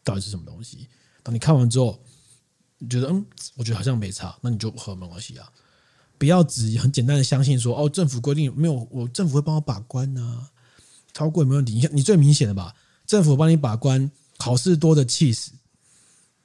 [0.04, 0.87] 到底是什么东西。
[1.22, 1.98] 当你看完之后，
[2.76, 5.50] 你觉得嗯，我觉得好像没差，那你就喝没关系啊。
[6.18, 10.46] 不要只很简单的相信说哦，政府规定没有，我政府会帮我把关呐、
[11.14, 11.72] 超过也没问题。
[11.72, 12.74] 你你最明显的吧，
[13.06, 15.52] 政府帮你把关，好市多的气死。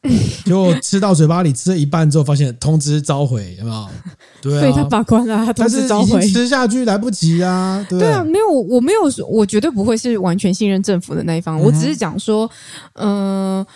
[0.43, 3.89] 结果吃到嘴巴里吃了一半之后，发现通知召回，有没有？
[4.41, 7.85] 对啊，所以他把关了，他通知召回，吃下去来不及啊！
[7.87, 11.59] 对，对啊，没有，我没有，我绝对不会是完全信任政府的那一方。
[11.59, 12.49] 我只是讲说，
[12.93, 13.67] 嗯、呃，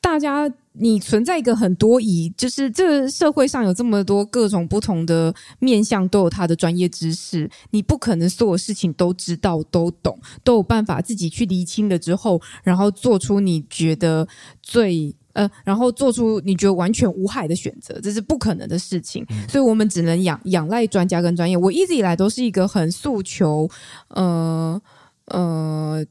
[0.00, 14.28] 大家你存在一个很多疑，就是这个社会上有这么多各种不同的面向，都有他的专业知识，你不可能所有事情都知道、都懂、都有办法自己去厘清了之后，然后做出你觉得
[14.62, 15.12] 最。
[15.34, 21.56] 呃，然后做出你觉得完全无害的选择，这是不可能的事情，嗯、所以我们只能仰仰赖专家跟专业。
[21.56, 23.68] 我一直以来都是一个很诉求，
[24.08, 24.80] 呃
[25.26, 26.04] 呃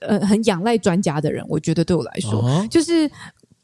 [0.00, 1.44] 呃，很仰赖专家的人。
[1.48, 3.10] 我觉得对我来说，哦、就是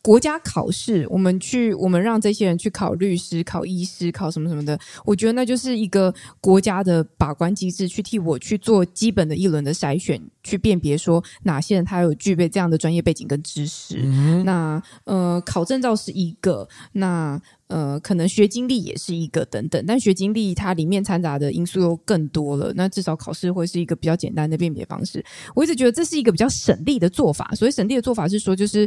[0.01, 10.21] 国家考试，我们去，我们让这些人去考律师、考医师、考什么什么的，我觉得那就是一个国家的把关机制，去替我去做基本的一轮的筛选。
[10.43, 14.01] 去辨别说哪些人他有具备这样的专业背景跟知识。
[14.03, 17.41] 嗯、那呃，考证照是一个，那。
[17.69, 22.71] 呃，可能学经历也是一个等等，但学经历它里面掺杂的因素又更多了。
[22.77, 25.25] 那至少考试会是一个比较简单的辨别方式。
[25.55, 27.51] 我一直觉得这是一个比较省力的做法。
[27.55, 28.87] 所以省力的做法是说，就是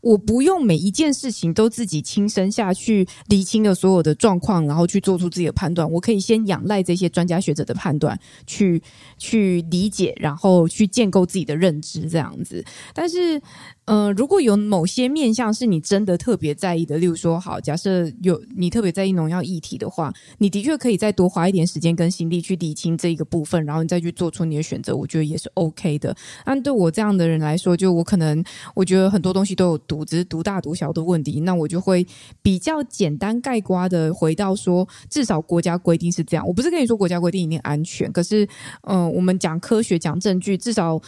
[0.00, 5.90] 我不用每一件事情都自己亲身下去理清了所有的状况，然后去做出自己的判断。
[5.90, 8.82] 我可以先仰赖这些专家学者的判断，去
[9.18, 12.64] 去理解，然后去建构自己的认知，这样子。
[12.94, 13.42] 但是。
[13.84, 26.16] 呃，如果有某些面向是你真的特别在意的，例如说，好，假设有你特别在意农药议题的话，你的确可以再多花一点时间跟心力去理清这一个部分，然后你再去做出你的选择，我觉得也是 OK 的。
[26.44, 28.42] 但对我这样的人来说，就我可能
[28.74, 32.06] 我觉得很多东西都有毒，只是毒大毒小的问题，那我就会
[32.40, 36.46] 比较简单概括的回到说，至少国家规定是这样。
[36.46, 38.48] 我不是跟你说国家规定一定安全，可是，
[38.82, 41.02] 嗯、我们讲科学讲证据，至少。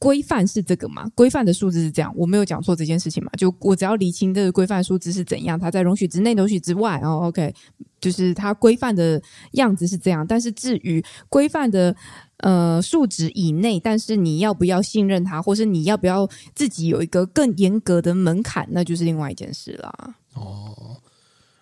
[0.00, 1.06] 规范是这个嘛？
[1.14, 3.30] 规范的数字是这样，我没有讲错这件事情嘛？
[3.36, 7.54] 就我只要理清这个规范数字是怎样，它在容许之内、容许之外，哦，OK，
[8.00, 9.20] 就是它规范的
[9.52, 10.26] 样子是这样。
[10.26, 11.94] 但是至于规范的
[12.38, 20.14] 呃数值以内，但是你要不要信任它，或是你要不要自己有一个更严格的门槛，那就是另外一件事啦。
[20.32, 20.96] 哦，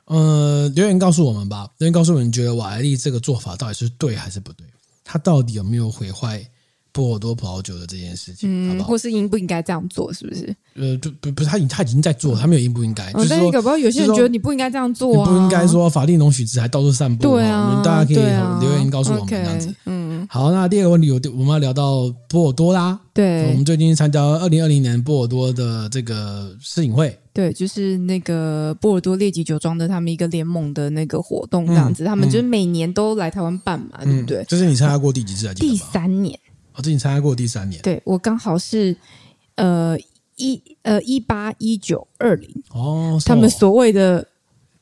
[0.05, 4.65] 呃，留言告诉我们吧，留言告诉我们，你觉得瓦莱丽这个做法到底是对还是不对？
[5.03, 6.49] 它到底有没有毁坏？
[6.93, 8.89] 波尔多葡萄酒的这件事情，嗯，好不好？
[8.89, 10.55] 或是应不应该这样做，是不是？
[10.75, 13.11] 呃，就不不是他已他已经在做，他没有应不应该。
[13.13, 17.37] 嗯、就是说，搞不好有些人觉得你不应该这样做、啊，你不应该说法定容许值还到处散播。
[17.37, 18.17] 对啊，大家可以
[18.61, 19.75] 留言告诉我们这样子。
[19.87, 22.99] 嗯，好，那第二个问题，我我们要聊到波尔多啦。
[23.13, 27.17] 对，我们最近参加二零二零年波尔多的这个试饮会。
[27.33, 34.45] 对，就是那个波尔多列级酒庄的他们一个联盟的那个活动这样子，嗯、他们就是每年都来台湾办嘛，嗯、对不对？
[34.45, 35.55] 就是你参加过第几次啊？
[35.55, 36.39] 第三年。
[36.79, 38.97] 我之前参加过第三年，对，我刚好是
[39.57, 39.99] 呃
[40.37, 44.25] 一呃一八一九二零哦，他们所谓的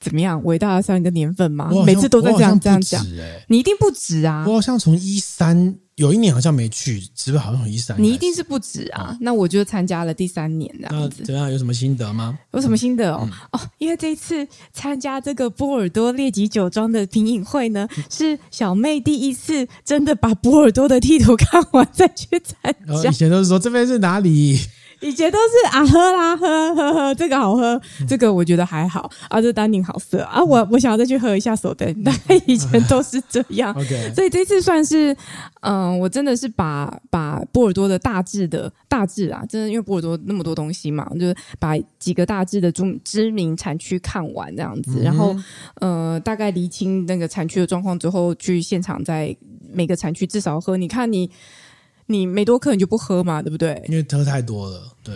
[0.07, 3.05] 怎么样伟大的三个年份嘛，每次都在这样这样讲，
[3.49, 4.45] 你一定不止啊！
[4.47, 5.75] 我好像从一三。
[5.97, 8.07] 有一年好像没去，是不是好像有一三年？
[8.07, 9.13] 你一定是不止啊！
[9.13, 11.25] 哦、那我就参加了第三年这样子。
[11.25, 11.51] 怎样？
[11.51, 12.39] 有什么心得吗？
[12.53, 13.23] 有什么心得哦？
[13.23, 23.09] 嗯、哦，因为这一次参加这个波尔多列级酒庄的品饮会呢，是小妹第一次真的把波尔多的地图看完再去参加。
[23.09, 24.61] 以前都是说这边是哪里？
[25.01, 33.75] 以前都是啊喝啦喝喝喝，这个好喝，这个我觉得还好啊，这丹宁好色啊，我我想要再去喝一下手灯，大概以前都是这样。
[33.79, 35.15] OK，所以这次算是
[35.61, 45.37] 嗯，我真的是把把波尔多的大致的大致啊，真的因为波尔多那么多东西嘛，就是把几个大致的中知名产区看完这样子，然后
[45.81, 49.37] 呃大概厘清那个产区的状况之后，去现场在
[49.73, 51.31] 每个产区至少喝，你看你。
[52.07, 53.83] 你梅多克你就不喝嘛，对不对？
[53.89, 55.15] 因为喝太多了，对。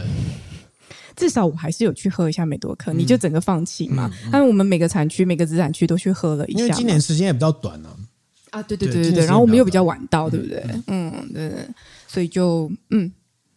[1.17, 4.11] 至少我还是有去喝一下美多克，嗯、你就整个放弃嘛？
[4.11, 6.61] 嗯嗯、但是我们每个产区、每个子产区都去喝了一下。
[6.61, 7.91] 因为今年时间也比较短呢、
[8.51, 8.59] 啊。
[8.59, 9.27] 啊，对对对对对。
[9.27, 10.65] 然后我们又比较晚到，对不对？
[10.87, 11.69] 嗯，对对。
[12.07, 13.13] 所以就嗯。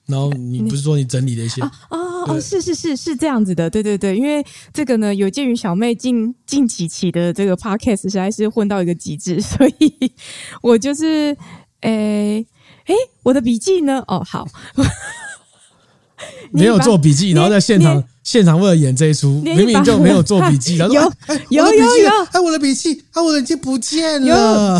[0.08, 1.62] 然后你不是说你整理了一些？
[1.62, 4.18] 哦哦哦，是是是是这样子的，对对对。
[4.18, 10.12] 因为这个呢，有鉴于小妹近近期期的这个 podcast 实在是混到一个极致，所以
[10.62, 11.38] 我就是
[11.80, 12.46] 诶。
[12.86, 12.94] 哎，
[13.24, 14.04] 我的笔记呢？
[14.08, 14.48] 哦，好，
[16.52, 21.02] 没有做笔记，然后在现场现场为了演这一出，明明就没有做笔记， 然后有
[21.50, 24.80] 有有有，哎，我的笔记，哎，我的已经不见了。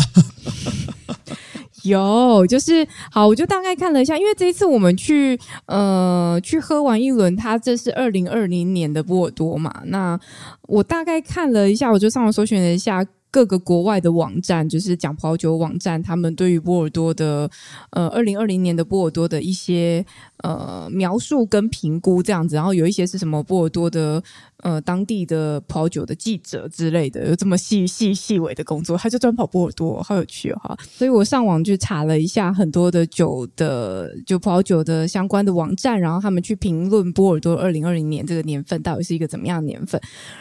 [1.82, 10.18] 有， 就是好，我就大概看了一下，因为这一次我们去呃去喝完一轮，它这是二零二零年的波尔多嘛，那
[10.62, 13.04] 我大概看了一下，我就上网搜寻了一下。
[13.34, 17.50] 各个国外的网站，就是讲葡萄酒网站，他们对于波尔多的
[17.90, 20.06] 呃二零二零年的波尔多的一些
[20.44, 24.22] 呃描述跟评估这样子，然后有一些是什么波尔多的
[24.62, 30.78] 呃当地的葡萄酒的记者之类的，有这么细细细微的工作，他就专跑波尔多，好有趣哈、哦！
[30.90, 40.00] 所以我上网去查了一下很多的酒的就葡萄酒的相关的网站，然后他们去评论波尔多二零二零年这个年份到底是一个怎么样的年份，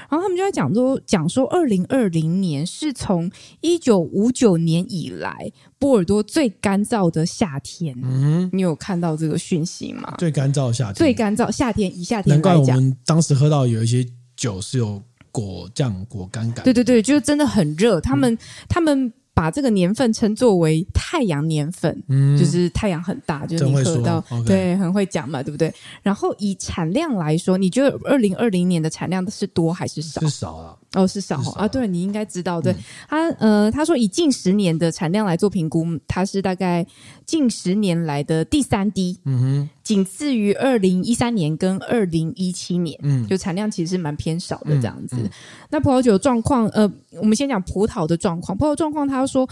[0.10, 3.30] 然后他们就在讲说讲说二零二零年是从
[3.62, 7.96] 一九五九年以来，波尔多最干燥的夏天。
[8.02, 10.14] 嗯，你有看到这个讯息吗？
[10.18, 16.64] 最干燥的夏天，最干燥夏天，以夏天来讲，难怪我们当时喝到有一些酒是有果酱、果干感。
[16.64, 18.00] 对对对，就是真的很热。
[18.02, 18.38] 他们、嗯、
[18.70, 25.74] 他们把这个年份称作为太阳年份，嗯，就是太阳很大，就是你喝到，对，很会讲嘛，对不对？
[26.02, 30.22] 然后以产量来说，你觉得二零二零年的产量是多还是少？
[30.22, 30.78] 是少了。
[30.94, 31.68] 哦，是少，啊。
[31.68, 32.78] 对，你应该知道，对、嗯、
[33.08, 36.86] 他呃，他说以近十年的产量来做评估，它是大概
[37.26, 45.16] 近十年来的第三低，嗯哼，仅次于二零一三年跟二零一七年，嗯，就产量其实是蛮偏少的这样子。
[45.18, 45.30] 嗯嗯、
[45.72, 46.90] 那葡萄酒状况，呃，
[47.20, 49.50] 我们先讲葡萄的状况，葡萄状况，他说，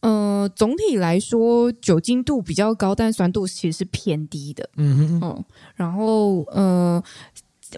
[0.00, 7.02] 呃，总体来说酒精度比较高，但酸度其实是偏低的，嗯哼，嗯，然后呃。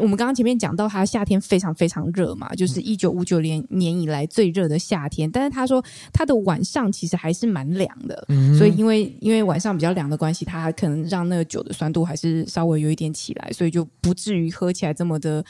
[0.00, 5.30] 我们刚刚前面讲到，它夏天非常非常热嘛，就是一九五九年年以来最热的夏天。
[5.30, 5.82] 但是他说，
[6.12, 15.44] 它的晚上其实还是蛮凉的，嗯、所以因为因为晚上比较凉的关系，它可能让那个酒的酸度还是稍微有一点起来，所以就不至于喝起来这么的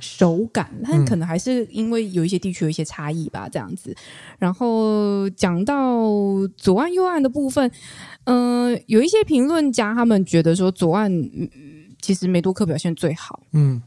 [0.00, 0.70] 手感。
[0.72, 3.94] 嗯、但可能还是因为有一些地区有一些差异吧，这样子。
[4.38, 6.10] 然后讲到
[6.56, 7.70] 左岸右岸的部分，
[8.24, 11.10] 嗯、呃，有一些评论家他们觉得说左岸
[12.00, 13.82] 其实梅多克表现最好，嗯。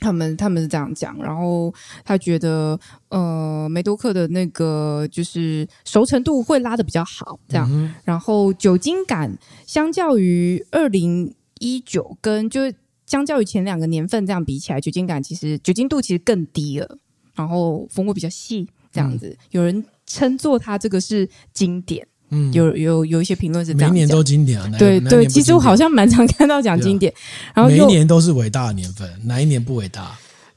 [0.00, 1.72] 他们他们是这样讲，然后
[2.04, 2.78] 他觉得，
[3.10, 12.62] 呃，梅多克的那个就是熟成度会拉的比较好，这样，嗯、然后酒精感相较于二零一九跟就
[13.06, 16.98] 相较于前两个年份这样比起来，酒精感其实酒精度其实更低了，
[17.34, 22.06] 然后风味比较细，这样子，嗯、有人称作它这个是经典。
[22.30, 24.70] 嗯，有有有一些评论是这样，每年都经典啊。
[24.78, 27.12] 对对，其实我好像蛮常看到讲经典，
[27.54, 30.16] 然后每一年都是伟大的年份，哪一年不伟大？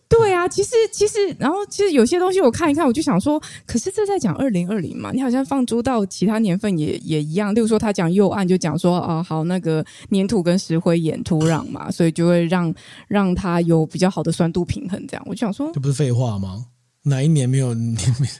[0.10, 5.12] 对啊，其实其实，然后其实有些东西我看一看，我就想说，可是这在讲二零二零嘛？
[5.12, 7.56] 你好像放诸到其他年份也也一样。
[7.56, 12.72] 例如说，他讲右岸就讲说，啊，好，那个粘土跟石灰岩土壤嘛，所以就会让
[13.08, 15.04] 让它有比较好的酸度平衡。
[15.08, 16.64] 这样，我就想说，这不是废话吗？
[17.06, 17.76] 哪一年没有？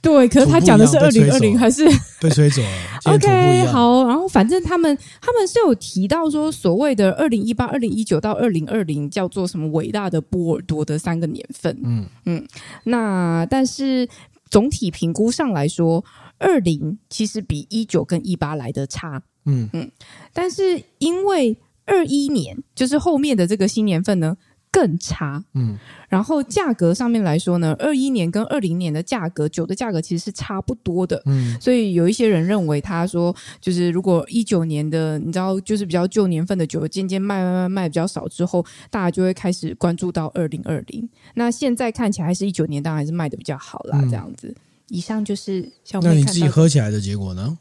[0.02, 1.86] 对，可是他讲的是二零二零还是
[2.22, 2.70] 被吹走了？
[3.14, 11.78] OK，好，然后反正他们他们是有提到说，所谓的二零一八、二零一九到二零二零叫做什么伟大的波尔多的三个年份。
[11.84, 12.48] 嗯嗯，
[12.86, 14.08] 那但是
[14.50, 16.02] 总体评估上来说，
[16.38, 19.22] 二零其实比一九跟一八来的差。
[19.46, 19.92] 嗯嗯，
[20.32, 24.38] 但是因为二一年就是后面的这个新年份呢。
[24.74, 25.78] 更差，嗯，
[26.10, 41.08] 然后价格上面来说呢，二一年跟二零年的价格，酒的价格其实是差不多的，嗯，所以有一些人认为，他说就是如果一九年的，你知道，就是比较旧年份的酒，渐渐卖卖卖卖比较少之后，大家就会开始关注到二零二零。
[41.36, 44.48] 那现在看起来还是一九年，当然还是卖的比较好啦，这样子。
[44.48, 44.56] 嗯，
[44.90, 47.56] 以上就是小妹，那你自己喝起来的结果呢？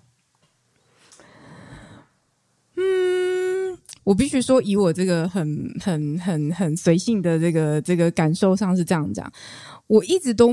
[4.05, 9.33] 我必须说，以我这个很很很很随性的这个这个感受上是这样讲，
[9.87, 10.53] 我一直都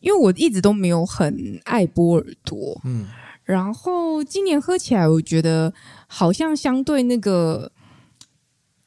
[0.00, 3.06] 因为我一直都没有很爱波尔多，嗯，
[3.44, 5.72] 然后今年喝起来，我觉得
[6.06, 7.70] 好像相对那个。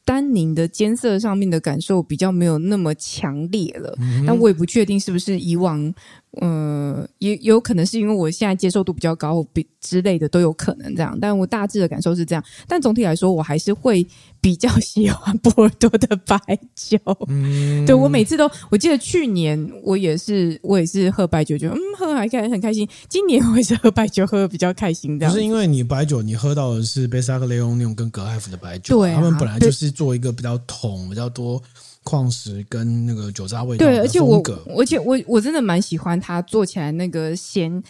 [0.07, 5.93] 单宁的艰涩上面的感受比较没有那么强烈了，嗯、但我也不确定是不是以往，
[6.39, 11.17] 呃，也有可能是因为我现在接受度比较高，比之类的都有可能这样。
[11.19, 14.07] 但我大致的感受是这样，但总体来说，我还是会
[14.47, 16.39] 比较喜欢波尔多的白
[16.73, 16.97] 酒。
[17.27, 22.87] 嗯、对，我每次都，我记得去年我也是，我也是喝白酒，就嗯喝还开很开心。
[23.09, 25.33] 今年我也是喝白酒喝的比较开心，这样。
[25.33, 29.91] 不是因为你白酒，你喝到的是贝萨克雷欧那种跟格海夫的白酒，对、啊，他们本来就是。
[29.97, 31.59] 做一个比较桶、比较多
[32.03, 33.83] 矿石跟那个酒渣味道。
[33.83, 34.39] 对，而且我，
[34.77, 37.81] 而且我我真的蛮喜欢它做起来那个咸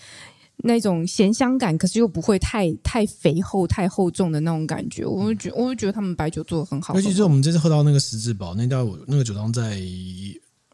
[0.64, 5.06] 那种咸香感，可是又不会太太肥厚、太厚重的那种感觉。
[5.06, 6.96] 我觉，我就觉得他们白酒做的很好。
[6.96, 9.80] 尤其是我们这次喝到那个十字堡那家，我那个酒庄在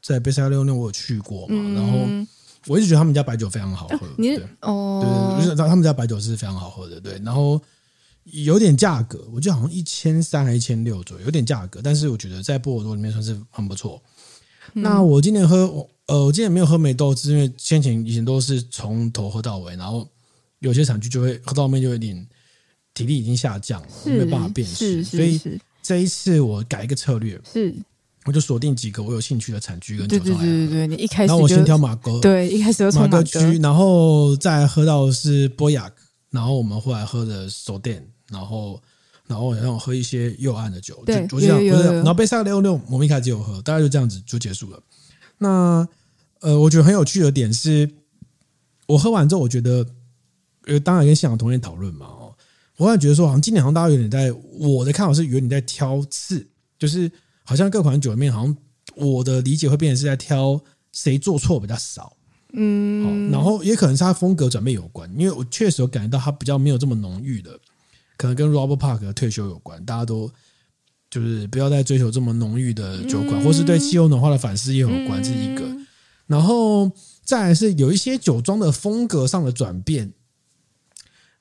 [0.01, 2.27] 在贝萨六六，我有去过嘛，嗯、然后
[2.67, 4.07] 我一直觉得他们家白酒非常好喝。
[4.07, 7.61] 啊、你对哦，对，他们家白酒是非常好喝的，对，然后。
[8.27, 11.81] 有点价格，我记得好像一千三还一千六左右，有点价格。
[11.83, 14.01] 但是我觉得在波尔多里面算是很不错。
[14.75, 20.07] 嗯、那我今年喝，呃，我今天没有喝美豆汁，因为先前以前都是从头喝到尾，然后
[20.59, 22.27] 有些产区就会喝到后面就有点
[22.93, 25.03] 体力已经下降了，是没有办法辨识。
[25.03, 25.39] 所以
[25.81, 27.73] 这一次我改一个策略，是
[28.25, 30.37] 我就锁定几个我有兴趣的产区跟酒庄。
[30.37, 35.95] 对对对对，你一开始，然后我先挑马哥，对，一开始从马哥区，然后再喝到的是波雅克，
[36.31, 38.07] 然后我们后来喝的索店。
[38.31, 38.81] 然后，
[39.27, 44.81] 然后让我喝一些右岸的酒，对就就这样，然后贝萨克雷欧六，我们一开始有喝，大概就这样子就结束了。
[45.37, 45.87] 那
[46.41, 47.89] 呃，我觉得很有趣的点是，
[48.87, 49.85] 我喝完之后，我觉得，
[50.65, 52.35] 呃，当然跟现场同学讨论嘛，哦，
[52.77, 56.45] 我感觉觉得说，好像今年好像大家有点在，我的看法是有点在挑刺，
[56.77, 57.11] 就是
[57.43, 58.57] 好像各款酒里面，好像
[58.95, 60.59] 我的理解会变成是在挑
[60.91, 62.15] 谁做错比较少，
[62.53, 67.59] 嗯，然后也可能是他风格转变有关，因为我确实有感觉到他比较没有这么浓郁的。
[68.15, 70.31] 可能跟 Robert Park 的退休有关，大家都
[71.13, 75.61] 就是不要再追求这么浓郁的酒馆，嗯、或是对气候暖化的反思也有关，这是一个。
[76.25, 76.91] 然后
[77.23, 80.11] 再来是有一些酒庄的风格上的转变，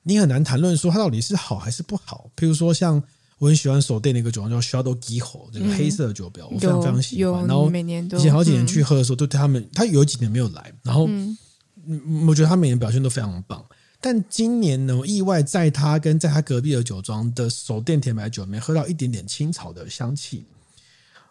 [0.03, 2.29] 你很难谈论说它到底是好还是不好。
[2.37, 3.01] 譬如说，像
[3.39, 7.47] 我很喜欢手店的一个酒庄叫 Shadow Giho，这个黑色的酒标，我非常非常喜欢。
[7.47, 11.35] 然后每年都以前好几年去喝的时候，都对他们，他有几年没有来，然后嗯，
[12.27, 13.65] 我觉得他每年表现都非常棒。
[14.05, 20.45] 但今年呢，我意外在他跟在他隔壁的酒庄的手电甜白酒里面喝到一点点青草的香气，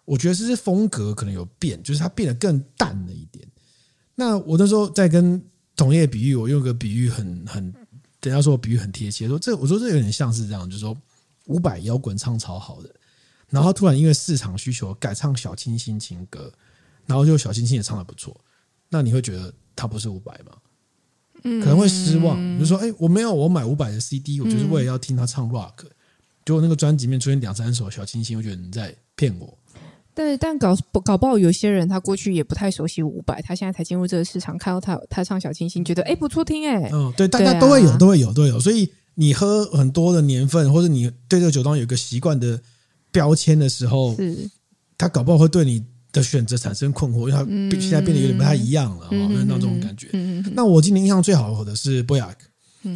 [0.06, 3.46] 我觉得这是风格可能有变，就是它变得更淡了一点。
[4.14, 5.38] 那我那时候在跟
[5.76, 7.70] 同业比喻，我用个比喻很很，
[8.20, 10.96] 等下说我比喻很贴切，说这我说这有点像是这样，就是说
[11.48, 12.88] 伍佰摇滚唱超好的，
[13.50, 16.50] 然后突然因为市场需求改唱小清新情歌，
[17.04, 18.34] 然后就小清新也唱得不错，
[18.88, 20.56] 那你会觉得他不是伍佰吗？
[21.42, 25.72] 可能会失望，比如说，哎，我没有，我买五百的 CD，我就是为了要听他唱 rock，
[26.44, 29.58] 结果那个专辑里面出现两三首小清新，我觉得你在骗我。
[30.14, 36.90] 对但搞搞不好，有些人他过去也不太熟悉伍佰，他现在才进入这个市场，看到他他唱小清新，觉得哎不错听哎。
[36.92, 38.60] 嗯，对，大家都会有，都会有，都会有。
[38.60, 42.60] 所以你喝很多的年份，或者你对这个酒庄有一个习惯的
[43.10, 44.50] 标签的时候，是，
[44.98, 45.84] 他搞不好会对你。
[46.12, 47.38] 的选择产生困惑，因为它
[47.80, 50.10] 现在变得有点不太一样了，嗯、那种感觉。
[50.12, 52.34] 嗯、那我今年印象最好喝的是 Boyac，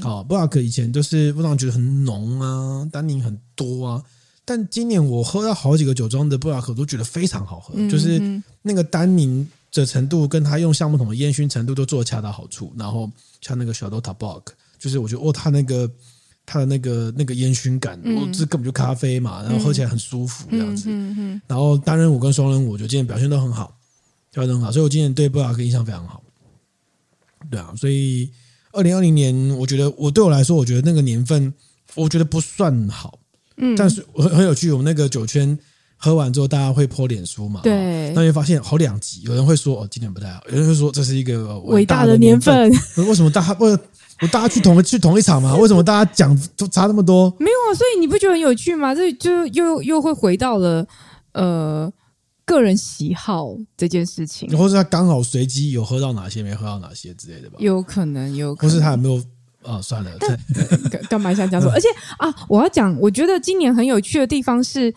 [0.01, 4.05] 好 Boyac 以前都是让人觉得很浓啊，单宁很多啊，
[4.45, 8.21] 但今年我喝到好几个酒庄的 Boyac 都觉得非常好喝，嗯、就是
[8.63, 13.11] 那个单宁的程度跟它用橡木桶的烟熏程度都做得恰到好处，然后
[13.41, 14.43] 像那个 Château Tabac，
[14.79, 15.91] 就是我觉得哦，它那个。
[16.47, 20.89] 它的那个那个烟熏感，我、嗯、这根本就咖啡嘛，然后喝起来很舒服这样子。
[21.49, 23.77] 然后单人舞跟双人舞，我觉得今天表现都很好，
[24.33, 26.23] 表现很好，所以我今年对布拉克印象非常好。
[27.51, 28.31] 对啊，所以
[28.73, 31.53] 二零二零年，我觉得我对我来说，我觉得那个年份，
[31.97, 33.19] 我觉得不算好。
[33.57, 35.59] 嗯，但是很很有趣，我们那个酒圈
[35.97, 37.63] 喝完之后，大家会 po 脸书嘛？
[37.65, 42.71] 对，那你会发现好两极，有人会说哦，今年不太好，有人会说这是一个伟大的年份。
[42.71, 43.65] 年份为什么大家不？
[44.23, 45.55] 我大家去同去同一场嘛？
[45.61, 47.29] 为什么大家讲都差那么多？
[47.39, 48.95] 没有啊，所以你不觉得很有趣吗？
[48.95, 50.87] 这就又又会回到了
[51.33, 51.93] 呃
[52.45, 57.57] 个人喜好这件事情，或是他刚好随机有喝到哪些，没喝到哪些之类的吧？
[57.59, 59.23] 有可能，有可能，或是他有没有
[59.63, 59.83] 啊？
[59.83, 61.71] 算了，干干嘛想讲说？
[61.75, 61.89] 而且
[62.19, 64.95] 啊，我要讲，我觉得今年很有趣的地方是，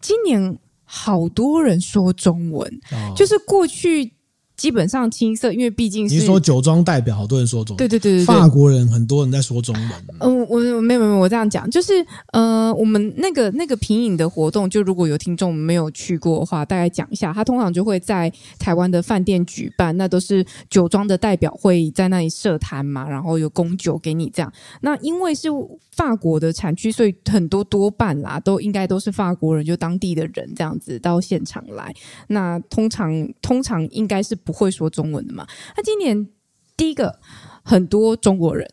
[0.00, 4.12] 今年好多人说中文，哦、就是过去。
[4.60, 9.90] 基本上青色，因为毕竟是你说酒庄代表，好多人说中文，对对对对，法国人很多人在说中文。
[10.18, 11.94] 嗯，我我没有没有，我这样讲，就是
[12.34, 24.52] 呃，我们那个那个品饮的活动，就如果有听众没有去过的话，大概讲一下，他通常就会在台湾的饭店举办，那都是酒庄的代表会在那里设摊嘛，然后有供酒给你这样。
[24.82, 25.48] 那因为是
[25.92, 31.94] 法国的产区，所以很多多半啦，都应该都是法国人，就当地的人这样子到现场来。
[32.28, 34.36] 那通常通常应该是。
[34.49, 35.46] 不会说中文的嘛？
[35.76, 36.28] 那今年
[36.76, 37.18] 第一个
[37.62, 38.68] 很多中国人，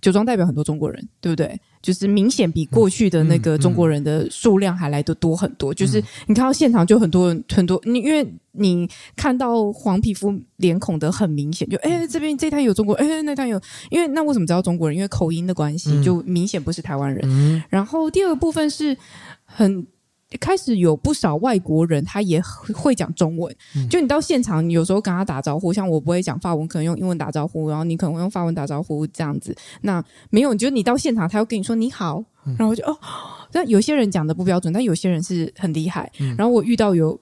[0.00, 1.60] 酒庄代表很多中国人，对不对？
[1.82, 5.74] 就是明显比过去的那个中国人的数量还来得多很多。
[5.74, 13.60] 就是你看到现场就很多人很多，你因为你看到黄皮肤脸孔的很明显，就哎这边这摊有中国，哎那摊有，
[13.90, 14.96] 因为那为什么知道中国人？
[14.96, 17.62] 因为口音的关系，就明显不是台湾人。
[17.68, 18.96] 然后第二个部分是
[19.44, 19.86] 很。
[20.40, 22.40] 开始有不少外国人，他也
[22.74, 23.54] 会讲中文。
[23.88, 29.54] 就你到现场，你有时候跟他打招呼，像我不会讲法文，可能用英文打招呼，然后你可能会用法文打招呼这样子。
[29.82, 32.24] 那没有，就你到现场，他会跟你说你好，
[32.58, 32.96] 然后就哦。
[33.52, 36.10] 但有些人讲的不标准，但有些人是很厉害。
[36.36, 37.18] 然后我遇到有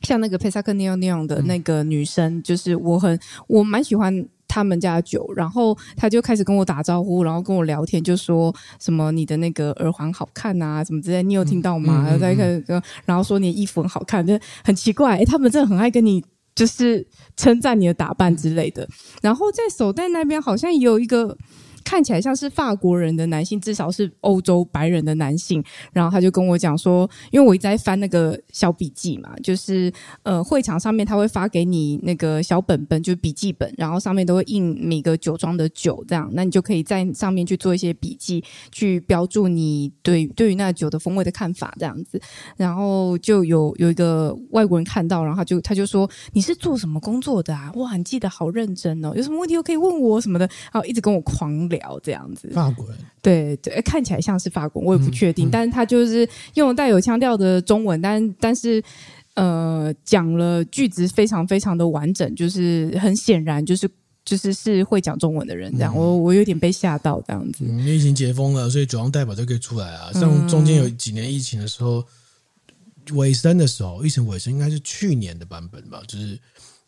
[0.00, 4.26] 像那个佩萨克尼奥那样的那个女生，就是我很我蛮喜欢。
[4.52, 12.02] 他们家的酒，然后他就开始跟我打招呼，然后跟我聊天，就说什么你的那个耳环好看啊，什么之类，你有听到吗？
[12.04, 16.22] 然后再看，然后说你的衣服很好看，就很奇怪，诶，他们真的很爱跟你
[16.54, 18.86] 就是称赞你的打扮之类的。
[19.22, 21.34] 然后在手袋那边好像也有一个。
[21.92, 25.62] 看起来像是法国人的男性，至少是欧洲白人的男性。
[25.92, 42.18] 然后他就跟我讲说，因为我一直在翻那个小笔记嘛，就是呃，会场上面他会发给你那个小本本，就是笔记本，然后上面都会印每个酒庄的酒，这样，那你就可以在上面去做一些笔记，去标注你对对于那酒的风味的看法，这样子。
[42.56, 47.70] 然后就有有一个外国人看到，然后他就他就说，你是做什么工作的啊？
[47.74, 51.52] 哇，你记得好认真哦，有什么问题都可以问我什么的，然后一直跟我狂。
[51.68, 58.82] 聊这样子，法国人对对，看起来像是法国，我也不确定，嗯嗯、但是他就是用带有腔调的中文，但但是
[59.34, 63.88] 呃，讲了句子非常非常的完整，就是很显然就是
[64.24, 67.64] 就是是会讲中文的人，这样、嗯、我我有点被吓到这样子。
[67.64, 70.12] 因为疫情解封了，所以主要代表就可以出来啊。
[70.12, 72.04] 像中间有几年疫情的时候，
[73.14, 76.38] 尾声的时候，疫情尾声应该是去年的版本吧，就是。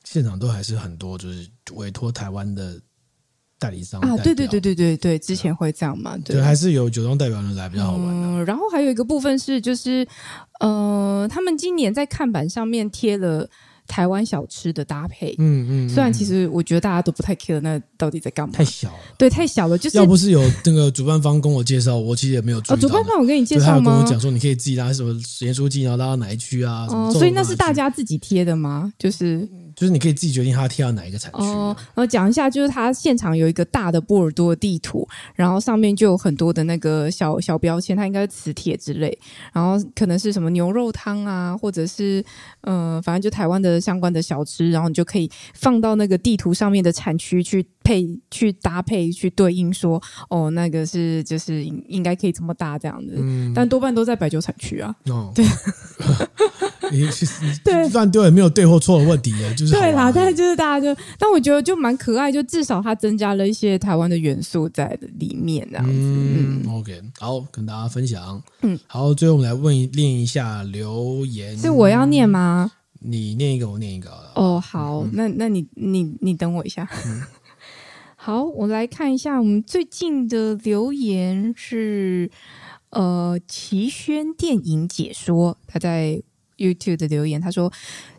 [0.06, 2.78] 现场都还是很多，就是委托台湾的
[3.58, 8.12] 代理商啊，对对对对对对，之前会这样嘛，对，对还是有酒庄代表人来比较好玩的。
[8.12, 10.06] 嗯，然后还有一个部分是，就是
[10.60, 13.48] 呃，他们今年在看板上面贴了。
[13.86, 18.54] 台湾小吃的搭配，嗯嗯，虽然其实我觉得大家都不太 care，那到底在干嘛？
[18.54, 19.76] 太小了，对，太小了。
[19.76, 22.80] 就是要不是有那个主办方跟我介绍，我其实也没有注意到。
[22.80, 23.70] 主办方我跟你介绍吗？
[23.72, 26.86] 他有跟我讲说，你可以自己拉什么盐酥鸡，然后拉到哪一区啊？
[26.88, 28.90] 哦，所以那是大家自己贴的吗？
[28.98, 29.46] 就是。
[29.74, 31.38] 就是你可以自己决定它贴到哪一个产区。
[31.38, 39.16] 哦，然后讲一下，就是它现场有一个大的波尔多地图，然后上面就有很多的那个小小标签，它应该是磁铁之类，
[39.52, 42.24] 然后可能是什么牛肉汤啊，或者是
[42.62, 50.00] 嗯、呃，反正就台湾的相关的小吃，然后你就可以放到那个地图上面的产区去配、去搭配、去对应说，
[50.30, 54.94] 哦，那个是就是应应该可以这么搭这样子，嗯，但多半都在白酒产区啊。
[55.06, 55.44] 哦，对。
[56.94, 60.12] 你其实对，乱丢也没有对或错的问题的，就是对啦。
[60.14, 65.92] 但是就是大家就，但我觉得就蛮可爱，就至少它增加了一些台湾的元素在的里面，这样子。
[65.92, 68.40] 嗯，嗯，OK，好，跟大家分享。
[68.62, 72.70] 嗯，好，最后我们来问一念一下留言，是我要念吗？
[73.00, 74.10] 你念一个，我念一个。
[74.34, 76.88] 哦，好，嗯、那那你你你等我一下。
[77.06, 77.22] 嗯、
[78.14, 82.30] 好，我来看一下我们最近的留言是
[82.90, 86.22] 呃，奇轩电影解说，他在。
[86.64, 87.72] YouTube 的留言，他说。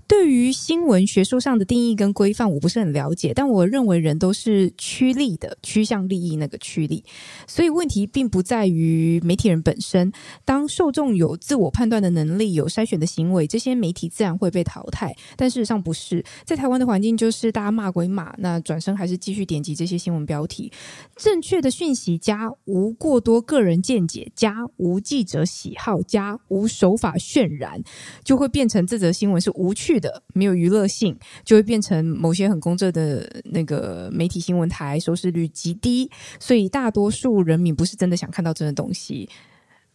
[0.08, 7.03] 对于新闻学术上的定义跟规范，我不是很了解，但我认为人都是趋利的，趋向利益那个趋利，
[7.47, 10.12] 所以问题并不在于媒体人本身。
[10.43, 15.16] 当受众有自我判断的能力，有筛选的行为，这些媒体自然会被淘汰。
[15.36, 20.72] 但事实上不是，在台湾的环境就是大家骂归骂，那转身还是继续点击这些新闻标题，
[21.16, 27.82] 正确的讯息加无过多个人见解加无记者喜好加无手法渲染，
[28.24, 39.30] 就会变成这则新闻是无趣的，没有娱乐性，就会变成某些很公正的那个媒体新闻台收视率极低，所以大多数人民不是真的想看到真的东西，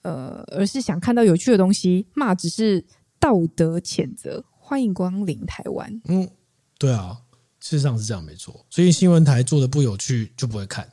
[0.03, 2.07] 呃，而是想看到有趣的东西。
[2.14, 2.84] 骂只是
[3.18, 4.44] 道德谴责。
[4.62, 6.01] 欢迎光临台湾。
[6.05, 6.30] 嗯，
[6.78, 7.18] 对啊，
[7.59, 8.64] 事实上是这样，没错。
[8.70, 10.88] 所以新闻台做的不有趣就不会看。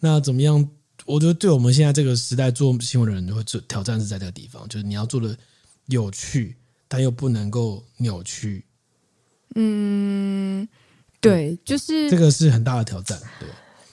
[0.00, 0.68] 那怎么样？
[1.06, 5.36] 我觉得对我们现在这个时代做新闻的人，就会做挑战是在这个地方，就是你要做的
[5.86, 6.56] 有趣。
[6.94, 8.64] 但又不能够扭曲，
[9.56, 10.68] 嗯，
[11.20, 13.48] 对，就是这个是很大的挑战，对，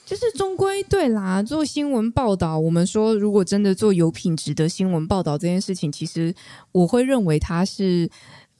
[0.06, 1.42] 就是终归对啦。
[1.42, 6.34] 做新闻报道，我们说如果真的做有品质的新闻报道这件事情，其实
[6.70, 8.08] 我会认为它是。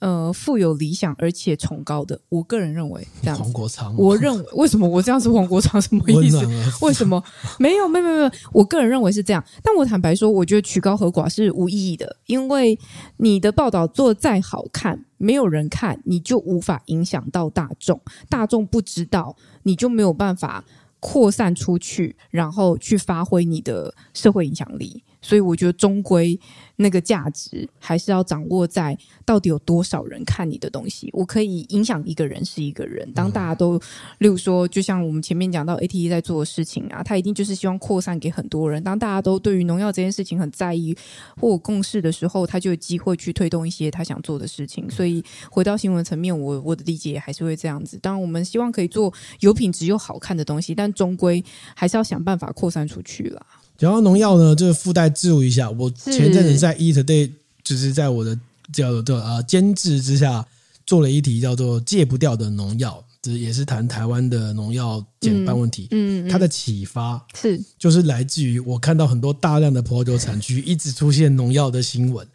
[0.03, 3.41] 呃，富有理想而且崇高的，我个人认为这样子。
[3.41, 6.45] 黄国昌，我认为为什么我这样是黄国昌什么意思？
[6.81, 7.23] 为什么？
[7.57, 9.41] 没有，没有，没有，我个人认为是这样。
[9.63, 12.77] 但我坦白说，我觉得曲高和寡是无意义的，因为
[13.15, 20.65] 你的报道做得再好看，没有人看，你就无法影响到大众，大众不知道，你就没有办法
[20.99, 25.01] 扩散出去，然后去发挥你的社会影响力。
[25.23, 26.39] 所以我觉得，终归
[26.75, 28.95] 那个价值还是要掌握在
[29.25, 31.09] 到底有多少人看你的东西。
[31.13, 33.09] 我可以影响一个人是一个人。
[33.13, 33.79] 当大家都，
[34.19, 38.83] 例如说，就像我们前面讲到 ATE 在做的事情啊，他一定就是希望扩散给很多人。
[38.83, 40.95] 当大家都对于农药这件事情很在意
[41.39, 44.89] 或有共识的时候，他就有机会去推动一些他想做的事情。
[44.91, 47.97] 所以回到新闻层面，我我的理解还是会这样子。
[48.01, 51.43] 当然，我们希望可以做有品质又好看的东西，但终归
[51.75, 53.45] 还是要想办法扩散出去啦。
[53.77, 55.69] 讲到农药呢，就是附带置入一下。
[55.71, 57.31] 我前阵子在 ETtoday，
[57.63, 58.37] 就是在我的
[58.71, 60.45] 叫做啊监制之下，
[60.85, 65.87] 做了一题叫做“戒不掉的农药”，这也是谈台湾的农药减半问题。
[65.91, 72.25] 嗯，嗯，嗯，它的启发是就是来自于我看到很多大量的葡萄酒产区一直出现农药的新闻，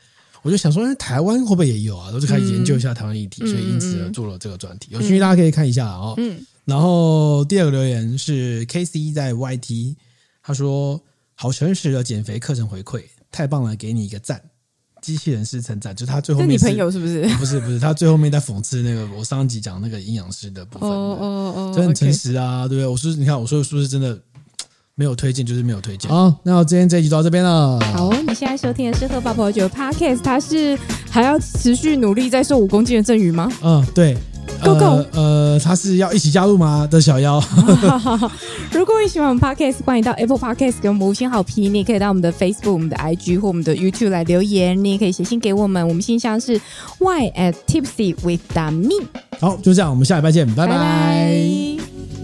[0.43, 2.11] 我就想说，哎，台湾会不会也有啊？
[2.13, 4.89] 我就开始研究一下台湾议题，所以因此做了这个专题。
[4.91, 6.15] 有兴趣大家可以看一下哦。
[6.19, 9.95] 嗯，然后第二个留言是 KC 在 YT，
[10.43, 11.01] 他说。
[11.41, 14.43] 好诚实的减肥课程回馈，太棒了，给你一个赞。
[15.01, 16.65] 机器人式称赞，就是他最后面是。
[16.67, 17.23] 是你朋友是不是？
[17.37, 20.91] 不是不是，他最后面在讽刺那个我上一集讲那个营养师的部分。
[20.91, 22.87] 哦哦哦，就很诚实啊，对不对？
[22.89, 24.19] 我说你看，我说的是不是真的
[24.97, 26.11] 没有推荐，就是没有推荐。
[26.11, 27.79] 好，那我今天这一集就到这边了。
[27.93, 30.77] 好，你现在收听的是喝爆葡萄酒 Podcast，他是
[31.09, 33.49] 还要持续努力再瘦五公斤的赠予吗？
[33.63, 34.19] 嗯，对。
[34.63, 36.87] Go go，呃，呃，他是要一起加入吗？
[36.91, 37.43] 的小妖。
[38.73, 41.73] 如果你喜欢我们 Podcast，欢迎到 Apple Podcast 给我们五星好评。
[41.73, 44.83] 你也可以到我们的 Facebook、我们的 IG 或我们的 YouTube 来留言。
[44.83, 46.61] 你也可以写信给我们，我们信箱是
[46.99, 49.03] y at tipsy with dami。
[49.41, 50.73] 好，就这样，我们下礼拜见，拜拜。
[50.73, 52.18] 拜拜。